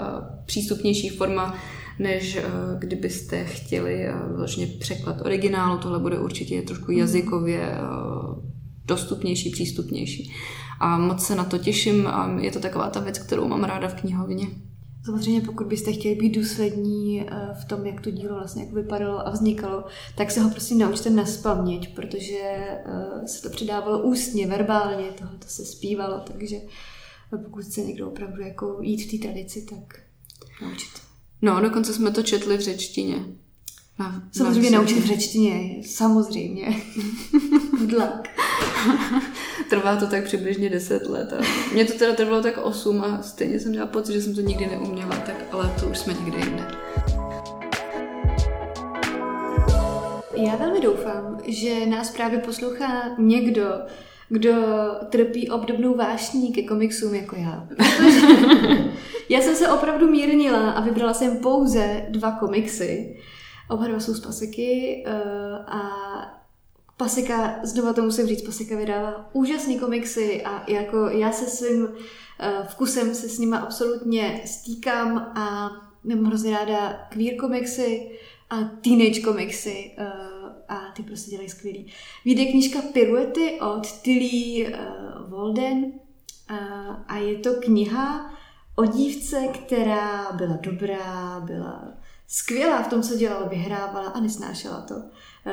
přístupnější 0.45 1.09
forma 1.09 1.55
než 1.99 2.37
uh, 2.37 2.79
kdybyste 2.79 3.45
chtěli 3.45 4.07
vlastně 4.35 4.67
překlad 4.79 5.21
originálu. 5.21 5.77
Tohle 5.77 5.99
bude 5.99 6.19
určitě 6.19 6.61
trošku 6.61 6.91
mhm. 6.91 6.99
jazykově 6.99 7.77
dostupnější, 8.91 9.49
přístupnější. 9.49 10.31
A 10.79 10.97
moc 10.97 11.25
se 11.25 11.35
na 11.35 11.43
to 11.43 11.57
těším 11.57 12.07
a 12.07 12.39
je 12.39 12.51
to 12.51 12.59
taková 12.59 12.89
ta 12.89 12.99
věc, 12.99 13.19
kterou 13.19 13.47
mám 13.47 13.63
ráda 13.63 13.87
v 13.87 14.01
knihovně. 14.01 14.47
Samozřejmě 15.05 15.41
pokud 15.41 15.67
byste 15.67 15.91
chtěli 15.91 16.15
být 16.15 16.35
důslední 16.35 17.25
v 17.61 17.65
tom, 17.65 17.85
jak 17.85 18.01
to 18.01 18.11
dílo 18.11 18.35
vlastně 18.35 18.63
jak 18.63 18.73
vypadalo 18.73 19.27
a 19.27 19.29
vznikalo, 19.29 19.83
tak 20.15 20.31
se 20.31 20.41
ho 20.41 20.49
prosím 20.49 20.77
naučte 20.77 21.09
naspaměť, 21.09 21.95
protože 21.95 22.67
se 23.25 23.41
to 23.41 23.49
předávalo 23.49 24.03
ústně, 24.03 24.47
verbálně, 24.47 25.05
tohle 25.17 25.37
to 25.39 25.47
se 25.47 25.65
zpívalo, 25.65 26.19
takže 26.31 26.57
pokud 27.43 27.63
chce 27.63 27.81
někdo 27.81 28.07
opravdu 28.07 28.41
jako 28.41 28.77
jít 28.81 29.01
v 29.01 29.11
té 29.11 29.27
tradici, 29.27 29.65
tak 29.69 30.01
naučit. 30.61 30.89
No, 31.41 31.61
dokonce 31.61 31.93
jsme 31.93 32.11
to 32.11 32.23
četli 32.23 32.57
v 32.57 32.61
řečtině. 32.61 33.25
Na, 33.99 34.29
samozřejmě 34.31 34.69
na 34.69 34.77
naučit 34.77 34.99
v 34.99 35.05
řečtině, 35.05 35.83
samozřejmě. 35.85 36.67
Dlak. 37.87 38.27
Trvá 39.69 39.95
to 39.95 40.07
tak 40.07 40.23
přibližně 40.23 40.69
10 40.69 41.09
let. 41.09 41.33
A 41.33 41.41
mě 41.73 41.85
to 41.85 41.93
teda 41.93 42.15
trvalo 42.15 42.43
tak 42.43 42.57
8 42.57 43.03
a 43.03 43.21
stejně 43.21 43.59
jsem 43.59 43.71
měla 43.71 43.87
pocit, 43.87 44.13
že 44.13 44.21
jsem 44.21 44.35
to 44.35 44.41
nikdy 44.41 44.67
neuměla, 44.67 45.15
tak 45.25 45.35
ale 45.51 45.73
to 45.79 45.87
už 45.87 45.97
jsme 45.97 46.13
někde 46.13 46.37
jinde. 46.39 46.67
Já 50.35 50.55
velmi 50.55 50.81
doufám, 50.81 51.37
že 51.47 51.85
nás 51.85 52.11
právě 52.11 52.39
poslouchá 52.39 53.15
někdo, 53.17 53.65
kdo 54.29 54.53
trpí 55.09 55.49
obdobnou 55.49 55.95
vášní 55.95 56.53
ke 56.53 56.63
komiksům 56.63 57.15
jako 57.15 57.35
já. 57.35 57.67
já 59.29 59.41
jsem 59.41 59.55
se 59.55 59.69
opravdu 59.69 60.11
mírnila 60.11 60.71
a 60.71 60.81
vybrala 60.81 61.13
jsem 61.13 61.37
pouze 61.37 62.05
dva 62.09 62.31
komiksy. 62.31 63.19
Oba 63.69 63.87
dva 63.87 63.99
jsou 63.99 64.13
z 64.13 64.19
Pasiky 64.19 65.03
uh, 65.07 65.75
a 65.75 66.40
Pasika, 67.01 67.59
znova 67.63 67.93
to 67.93 68.01
musím 68.01 68.27
říct, 68.27 68.41
Pasika 68.41 68.75
vydává 68.75 69.29
úžasný 69.33 69.79
komiksy 69.79 70.43
a 70.43 70.71
jako 70.71 71.09
já 71.09 71.31
se 71.31 71.45
svým 71.45 71.83
uh, 71.83 71.91
vkusem 72.67 73.15
se 73.15 73.29
s 73.29 73.39
nima 73.39 73.57
absolutně 73.57 74.41
stýkám 74.45 75.17
a 75.17 75.71
mám 76.03 76.23
hrozně 76.23 76.51
ráda 76.51 77.07
queer 77.09 77.35
komiksy 77.35 78.11
a 78.49 78.55
teenage 78.63 79.21
komiksy 79.21 79.91
uh, 79.99 80.05
a 80.67 80.91
ty 80.95 81.03
prostě 81.03 81.31
dělají 81.31 81.49
skvělý. 81.49 81.93
Vyjde 82.25 82.45
knížka 82.45 82.79
Piruety 82.93 83.59
od 83.61 83.91
Tilly 83.91 84.73
uh, 84.73 85.31
Walden 85.31 85.91
a 87.07 87.17
je 87.17 87.37
to 87.37 87.53
kniha 87.53 88.33
o 88.75 88.85
dívce, 88.85 89.47
která 89.47 90.31
byla 90.31 90.57
dobrá, 90.61 91.39
byla 91.45 91.93
skvělá 92.31 92.83
v 92.83 92.87
tom, 92.87 93.01
co 93.01 93.15
dělala, 93.15 93.47
vyhrávala 93.47 94.09
a 94.09 94.19
nesnášela 94.19 94.81
to. 94.81 94.95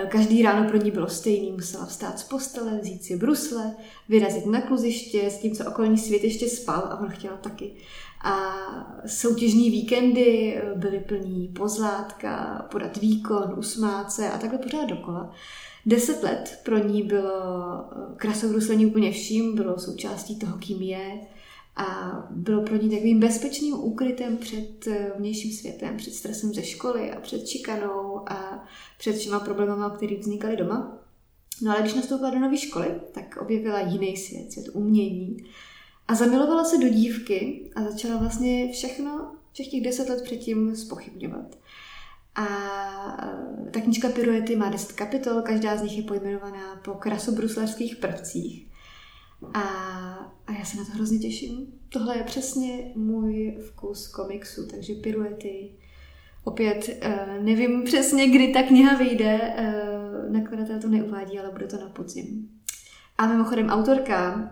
Každý 0.08 0.42
ráno 0.42 0.68
pro 0.68 0.78
ní 0.78 0.90
bylo 0.90 1.08
stejný, 1.08 1.52
musela 1.52 1.87
vstát 1.87 2.18
z 2.18 2.25
postele, 2.25 2.78
vzít 2.82 3.04
si 3.04 3.16
brusle, 3.16 3.75
vyrazit 4.08 4.47
na 4.47 4.61
kluziště, 4.61 5.30
s 5.30 5.38
tím, 5.38 5.54
co 5.54 5.64
okolní 5.64 5.99
svět 5.99 6.25
ještě 6.25 6.49
spal 6.49 6.88
a 6.90 7.00
on 7.00 7.08
chtěla 7.08 7.37
taky. 7.37 7.75
A 8.25 8.54
soutěžní 9.06 9.70
víkendy 9.70 10.61
byly 10.75 11.00
plní 11.00 11.49
pozlátka, 11.49 12.66
podat 12.70 12.97
výkon, 12.97 13.54
usmát 13.56 14.12
se 14.12 14.30
a 14.30 14.38
takhle 14.38 14.58
pořád 14.58 14.85
dokola. 14.85 15.30
Deset 15.87 16.23
let 16.23 16.61
pro 16.64 16.78
ní 16.78 17.02
bylo 17.02 17.30
krasovruslení 18.16 18.87
úplně 18.87 19.12
vším, 19.12 19.54
bylo 19.54 19.78
součástí 19.78 20.38
toho, 20.38 20.58
kým 20.58 20.82
je 20.82 21.20
a 21.78 22.26
bylo 22.30 22.62
pro 22.62 22.76
ní 22.76 22.90
takovým 22.90 23.20
bezpečným 23.20 23.75
úkrytem 23.75 24.37
před 24.37 24.88
vnějším 25.16 25.52
světem, 25.52 25.97
před 25.97 26.14
stresem 26.14 26.54
ze 26.54 26.62
školy 26.62 27.12
a 27.12 27.20
před 27.20 27.47
čikanou 27.47 28.32
a 28.32 28.64
před 28.99 29.16
všema 29.16 29.40
problémama, 29.40 29.90
které 29.90 30.16
vznikaly 30.16 30.56
doma. 30.56 30.99
No 31.62 31.70
ale 31.73 31.80
když 31.80 31.94
nastoupila 31.94 32.30
do 32.30 32.38
nové 32.38 32.56
školy, 32.56 33.00
tak 33.12 33.37
objevila 33.40 33.80
jiný 33.80 34.16
svět, 34.16 34.52
svět 34.52 34.68
umění 34.73 35.37
a 36.08 36.14
zamilovala 36.14 36.64
se 36.64 36.78
do 36.78 36.88
dívky 36.88 37.70
a 37.76 37.82
začala 37.82 38.16
vlastně 38.16 38.73
všechno, 38.73 39.32
všech 39.52 39.68
těch 39.68 39.82
deset 39.82 40.08
let 40.08 40.23
předtím 40.23 40.76
spochybňovat. 40.76 41.58
A 42.35 42.47
e, 43.66 43.70
ta 43.70 43.80
knižka 43.80 44.08
Piruety 44.08 44.56
má 44.56 44.70
deset 44.70 44.92
kapitol, 44.92 45.42
každá 45.42 45.76
z 45.76 45.82
nich 45.82 45.97
je 45.97 46.02
pojmenovaná 46.02 46.76
po 46.85 46.94
krasobruslařských 46.94 47.97
prvcích. 47.97 48.68
A, 49.54 49.62
a 50.47 50.52
já 50.52 50.64
se 50.64 50.76
na 50.76 50.85
to 50.85 50.92
hrozně 50.92 51.18
těším. 51.18 51.66
Tohle 51.88 52.16
je 52.16 52.23
přesně 52.25 52.92
můj 52.95 53.59
vkus 53.68 54.09
komiksu, 54.09 54.66
takže 54.66 54.95
Piruety. 54.95 55.71
Opět 56.45 56.88
e, 56.88 57.26
nevím 57.42 57.85
přesně, 57.85 58.28
kdy 58.28 58.52
ta 58.52 58.62
kniha 58.62 58.97
vyjde, 58.97 59.40
e, 59.40 59.73
nakladatel 60.30 60.80
to 60.80 60.88
neuvádí, 60.88 61.38
ale 61.38 61.50
bude 61.50 61.66
to 61.66 61.76
na 61.76 61.88
podzim. 61.88 62.49
A 63.18 63.26
mimochodem 63.26 63.68
autorka 63.68 64.50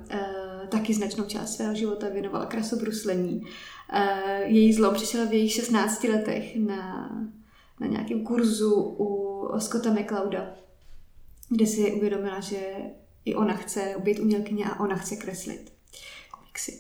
taky 0.69 0.95
značnou 0.95 1.25
část 1.25 1.55
svého 1.55 1.75
života 1.75 2.09
věnovala 2.09 2.47
krasobruslení. 2.47 3.43
Eh, 3.93 4.43
její 4.45 4.73
zlom 4.73 4.95
přišel 4.95 5.27
v 5.27 5.33
jejich 5.33 5.53
16 5.53 6.05
letech 6.05 6.57
na, 6.57 7.11
na 7.81 7.87
nějakém 7.87 8.25
kurzu 8.25 8.97
u 8.99 9.49
Scotta 9.59 9.93
McClouda, 9.93 10.55
kde 11.49 11.67
si 11.67 11.93
uvědomila, 11.93 12.41
že 12.41 12.61
i 13.27 13.35
ona 13.35 13.55
chce 13.55 13.95
být 13.99 14.19
umělkyně 14.19 14.65
a 14.65 14.81
ona 14.81 14.97
chce 14.97 15.17
kreslit 15.17 15.73
komiksy. 16.57 16.79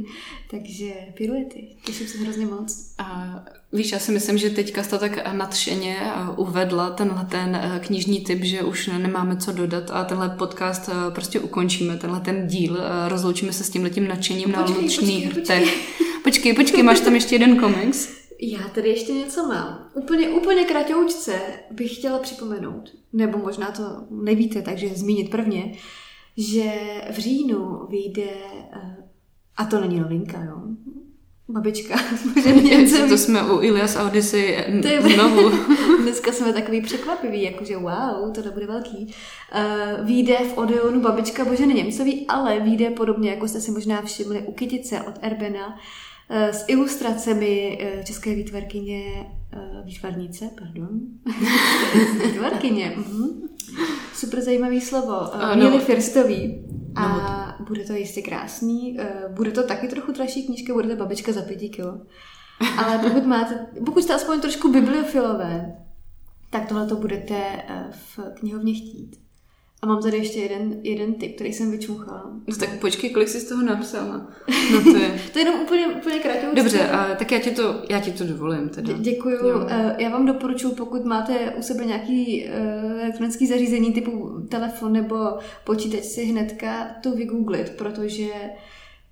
Takže 0.50 0.94
piruety, 1.14 1.76
těším 1.84 2.06
se 2.06 2.18
hrozně 2.18 2.46
moc. 2.46 2.94
A 2.98 3.34
víš, 3.72 3.92
já 3.92 3.98
si 3.98 4.12
myslím, 4.12 4.38
že 4.38 4.50
teďka 4.50 4.82
jste 4.82 4.98
tak 4.98 5.32
nadšeně 5.32 6.00
uvedla 6.36 6.90
tenhle 6.90 7.24
ten 7.24 7.56
eh, 7.56 7.80
knižní 7.86 8.20
typ, 8.20 8.42
že 8.42 8.62
už 8.62 8.90
nemáme 8.98 9.36
co 9.36 9.52
dodat 9.52 9.90
a 9.90 10.04
tenhle 10.04 10.28
podcast 10.28 10.88
eh, 10.88 11.10
prostě 11.10 11.40
ukončíme, 11.40 11.96
tenhle 11.96 12.20
ten 12.20 12.46
díl, 12.46 12.78
eh, 12.78 13.08
rozloučíme 13.08 13.52
se 13.52 13.64
s 13.64 13.70
tím 13.70 13.82
letím 13.82 14.08
nadšením 14.08 14.52
počkej, 14.52 14.74
na 14.74 14.80
lučných 14.80 15.26
hrtech. 15.26 15.94
Počkej, 16.24 16.54
počkej, 16.54 16.82
máš 16.82 17.00
tam 17.00 17.14
ještě 17.14 17.34
jeden 17.34 17.56
komiks? 17.56 18.08
Já 18.40 18.68
tady 18.68 18.88
ještě 18.88 19.12
něco 19.12 19.46
mám. 19.46 19.90
Úplně, 19.94 20.28
úplně 20.28 20.64
kratoučce 20.64 21.40
bych 21.70 21.94
chtěla 21.94 22.18
připomenout, 22.18 22.90
nebo 23.12 23.38
možná 23.38 23.70
to 23.70 23.82
nevíte, 24.10 24.62
takže 24.62 24.88
zmínit 24.88 25.30
prvně, 25.30 25.76
že 26.36 26.72
v 27.12 27.18
říjnu 27.18 27.86
vyjde 27.90 28.30
a 29.56 29.64
to 29.64 29.80
není 29.80 30.00
novinka, 30.00 30.44
jo. 30.44 30.62
Babička. 31.48 31.94
Němce, 32.62 33.08
to 33.08 33.18
jsme 33.18 33.52
u 33.52 33.60
Ilias 33.60 33.96
Odyssey 33.96 34.64
znovu. 35.14 35.50
Dneska 36.02 36.32
jsme 36.32 36.52
takový 36.52 36.80
překvapivý, 36.80 37.42
jakože 37.42 37.76
wow, 37.76 38.32
to 38.34 38.42
bude 38.52 38.66
velký. 38.66 39.06
Uh, 39.06 40.06
výjde 40.06 40.38
v 40.54 40.58
Odeonu 40.58 41.00
Babička 41.00 41.44
Boženy 41.44 41.74
Němcový, 41.74 42.26
ale 42.28 42.60
výjde 42.60 42.90
podobně, 42.90 43.30
jako 43.30 43.48
jste 43.48 43.60
si 43.60 43.70
možná 43.70 44.02
všimli, 44.02 44.42
u 44.46 44.52
Kytice 44.52 45.02
od 45.02 45.14
Erbena 45.22 45.78
s 46.30 46.64
ilustracemi 46.68 47.78
uh, 47.96 48.02
české 48.02 48.34
výtvarkyně, 48.34 49.26
uh, 49.56 49.86
výtvarnice, 49.86 50.50
pardon. 50.58 51.00
výtvarkyně, 52.26 52.96
uh-huh. 52.98 53.48
Super 54.14 54.40
zajímavý 54.40 54.80
slovo. 54.80 55.20
Uh, 55.20 55.56
Míly 55.56 55.78
Firstový. 55.78 56.64
A 56.96 57.56
no. 57.60 57.66
bude 57.66 57.84
to 57.84 57.92
jistě 57.92 58.22
krásný. 58.22 59.00
Eh, 59.00 59.28
bude 59.28 59.50
to 59.50 59.62
taky 59.62 59.88
trochu 59.88 60.12
dražší 60.12 60.46
knížka, 60.46 60.72
bude 60.74 60.88
to 60.88 60.96
babička 60.96 61.32
za 61.32 61.42
pěti 61.42 61.68
kilo. 61.68 62.00
Ale 62.78 62.98
pokud 62.98 63.26
máte, 63.26 63.66
pokud 63.86 64.02
jste 64.02 64.14
aspoň 64.14 64.40
trošku 64.40 64.72
bibliofilové, 64.72 65.76
tak 66.50 66.68
tohle 66.68 66.86
to 66.86 66.96
budete 66.96 67.36
eh, 67.68 67.90
v 67.90 68.18
knihovně 68.34 68.74
chtít. 68.74 69.23
A 69.84 69.86
mám 69.86 70.02
tady 70.02 70.16
ještě 70.16 70.40
jeden, 70.40 70.80
jeden 70.82 71.14
tip, 71.14 71.34
který 71.34 71.52
jsem 71.52 71.70
vyčmuchala. 71.70 72.30
No 72.46 72.56
tak 72.56 72.80
počkej, 72.80 73.10
kolik 73.10 73.28
jsi 73.28 73.40
z 73.40 73.48
toho 73.48 73.62
napsala? 73.62 74.26
No 74.72 74.82
to 74.82 74.96
je... 74.96 75.20
to 75.32 75.38
je 75.38 75.44
jenom 75.44 75.60
úplně, 75.60 75.86
úplně 75.86 76.18
krátkou. 76.18 76.46
Dobře, 76.54 76.88
a, 76.88 77.14
tak 77.14 77.32
já 77.32 77.38
ti 77.38 77.50
to, 77.50 77.82
já 77.88 78.00
ti 78.00 78.12
to 78.12 78.24
dovolím 78.24 78.68
teda. 78.68 78.92
Dě- 78.92 79.00
děkuju. 79.00 79.48
Jo. 79.48 79.66
Eh, 79.68 79.96
já 79.98 80.08
vám 80.08 80.26
doporučuji, 80.26 80.74
pokud 80.74 81.04
máte 81.04 81.50
u 81.50 81.62
sebe 81.62 81.84
nějaký 81.84 82.44
uh, 82.44 82.50
elektronický 83.00 83.46
zařízení 83.46 83.92
typu 83.92 84.46
telefon 84.48 84.92
nebo 84.92 85.16
počítač 85.64 86.04
si 86.04 86.24
hnedka 86.24 86.86
to 87.02 87.10
vygooglit, 87.12 87.70
protože 87.70 88.28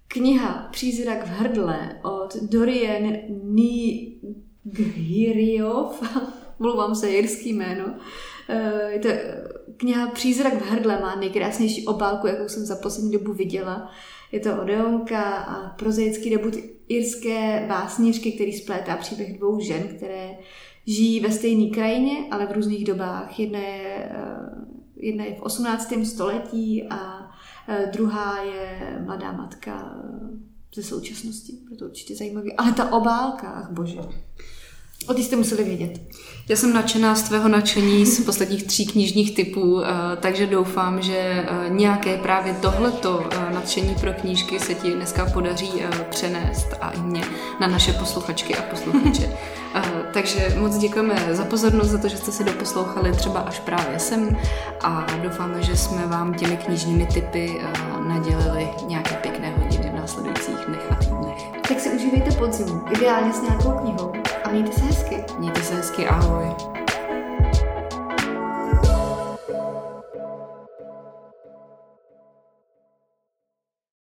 kniha 0.09 0.69
Přízrak 0.71 1.27
v 1.27 1.29
hrdle 1.29 2.01
od 2.03 2.37
Dorien 2.43 3.19
Nigiriov, 4.65 6.03
mluvám 6.59 6.95
se 6.95 7.11
jirský 7.11 7.53
jméno, 7.53 7.85
Eh, 7.85 7.97
je 8.89 8.99
to 8.99 9.09
kniha 9.77 10.07
Přízrak 10.07 10.55
v 10.55 10.71
hrdle, 10.71 11.01
má 11.01 11.15
nejkrásnější 11.15 11.87
obálku, 11.87 12.27
jakou 12.27 12.49
jsem 12.49 12.65
za 12.65 12.77
poslední 12.77 13.13
dobu 13.13 13.33
viděla. 13.33 13.91
Je 14.33 14.41
to 14.41 14.63
Odeonka 14.63 15.23
a 15.35 15.69
prozaický 15.69 16.31
debut 16.31 16.55
irské 16.89 17.67
básnířky, 17.69 18.33
který 18.33 18.53
splétá 18.53 18.97
příběh 18.97 19.39
dvou 19.39 19.61
žen, 19.61 19.83
které 19.97 20.31
žijí 20.87 21.21
ve 21.21 21.31
stejné 21.31 21.71
krajině, 21.71 22.17
ale 22.31 22.47
v 22.47 22.53
různých 22.53 22.85
dobách. 22.85 23.39
Jedna 23.41 23.59
je, 23.59 24.11
eh, 24.11 24.51
jedna 24.97 25.25
je 25.25 25.35
v 25.35 25.43
18. 25.43 26.05
století 26.05 26.89
a 26.91 27.31
eh, 27.69 27.91
druhá 27.93 28.43
je 28.43 29.03
mladá 29.05 29.33
matka 29.33 30.03
ze 30.75 30.83
současnosti. 30.83 31.53
Je 31.71 31.77
to 31.77 31.85
určitě 31.85 32.17
zajímavé. 32.17 32.49
Ale 32.59 32.73
ta 32.73 32.93
obálka, 32.93 33.49
ach 33.49 33.71
bože. 33.71 33.99
O 35.09 35.15
ty 35.15 35.23
jste 35.23 35.37
museli 35.37 35.65
vědět. 35.65 36.01
Já 36.49 36.57
jsem 36.57 36.73
nadšená 36.73 37.15
z 37.15 37.23
tvého 37.23 37.49
nadšení 37.49 38.07
z 38.07 38.25
posledních 38.25 38.65
tří 38.65 38.87
knižních 38.87 39.35
typů, 39.35 39.83
eh, 39.83 39.87
takže 40.21 40.47
doufám, 40.47 41.03
že 41.03 41.17
eh, 41.17 41.47
nějaké 41.69 42.17
právě 42.17 42.55
tohleto 42.55 43.29
eh, 43.31 43.55
nadšení 43.55 43.95
pro 43.95 44.12
knížky 44.12 44.61
se 44.61 44.75
ti 44.75 44.91
dneska 44.91 45.27
podaří 45.27 45.73
přenést 46.11 46.69
a 46.81 46.91
i 46.91 47.01
mě 47.01 47.25
na 47.61 47.67
naše 47.67 47.93
posluchačky 47.93 48.55
a 48.55 48.62
posluchače. 48.62 49.37
Takže 50.12 50.55
moc 50.59 50.79
děkujeme 50.79 51.29
za 51.31 51.45
pozornost, 51.45 51.88
za 51.88 51.99
to, 51.99 52.09
že 52.09 52.17
jste 52.17 52.33
se 52.33 52.45
doposlouchali 52.45 53.12
třeba 53.12 53.41
až 53.41 53.61
právě 53.61 53.99
sem 53.99 54.37
a 54.81 55.07
doufáme, 55.23 55.62
že 55.62 55.77
jsme 55.77 56.07
vám 56.07 56.35
těmi 56.35 56.57
knižními 56.57 57.07
typy 57.07 57.61
nadělili 58.09 58.69
nějaké 58.87 59.15
pěkné 59.15 59.51
hodiny 59.51 59.91
v 59.91 59.95
následujících 59.95 60.57
dnech 60.69 60.93
a 60.93 60.95
týdnech. 60.95 61.62
Tak 61.69 61.81
si 61.81 61.91
užívejte 61.91 62.31
podzimu, 62.31 62.83
ideálně 62.97 63.33
s 63.33 63.43
nějakou 63.43 63.71
knihou. 63.71 64.22
Mějte 64.53 64.73
se 64.73 64.85
hezky. 64.85 65.25
Mějte 65.38 65.62
se 65.62 65.75
hezky, 65.75 66.07
ahoj. 66.07 66.82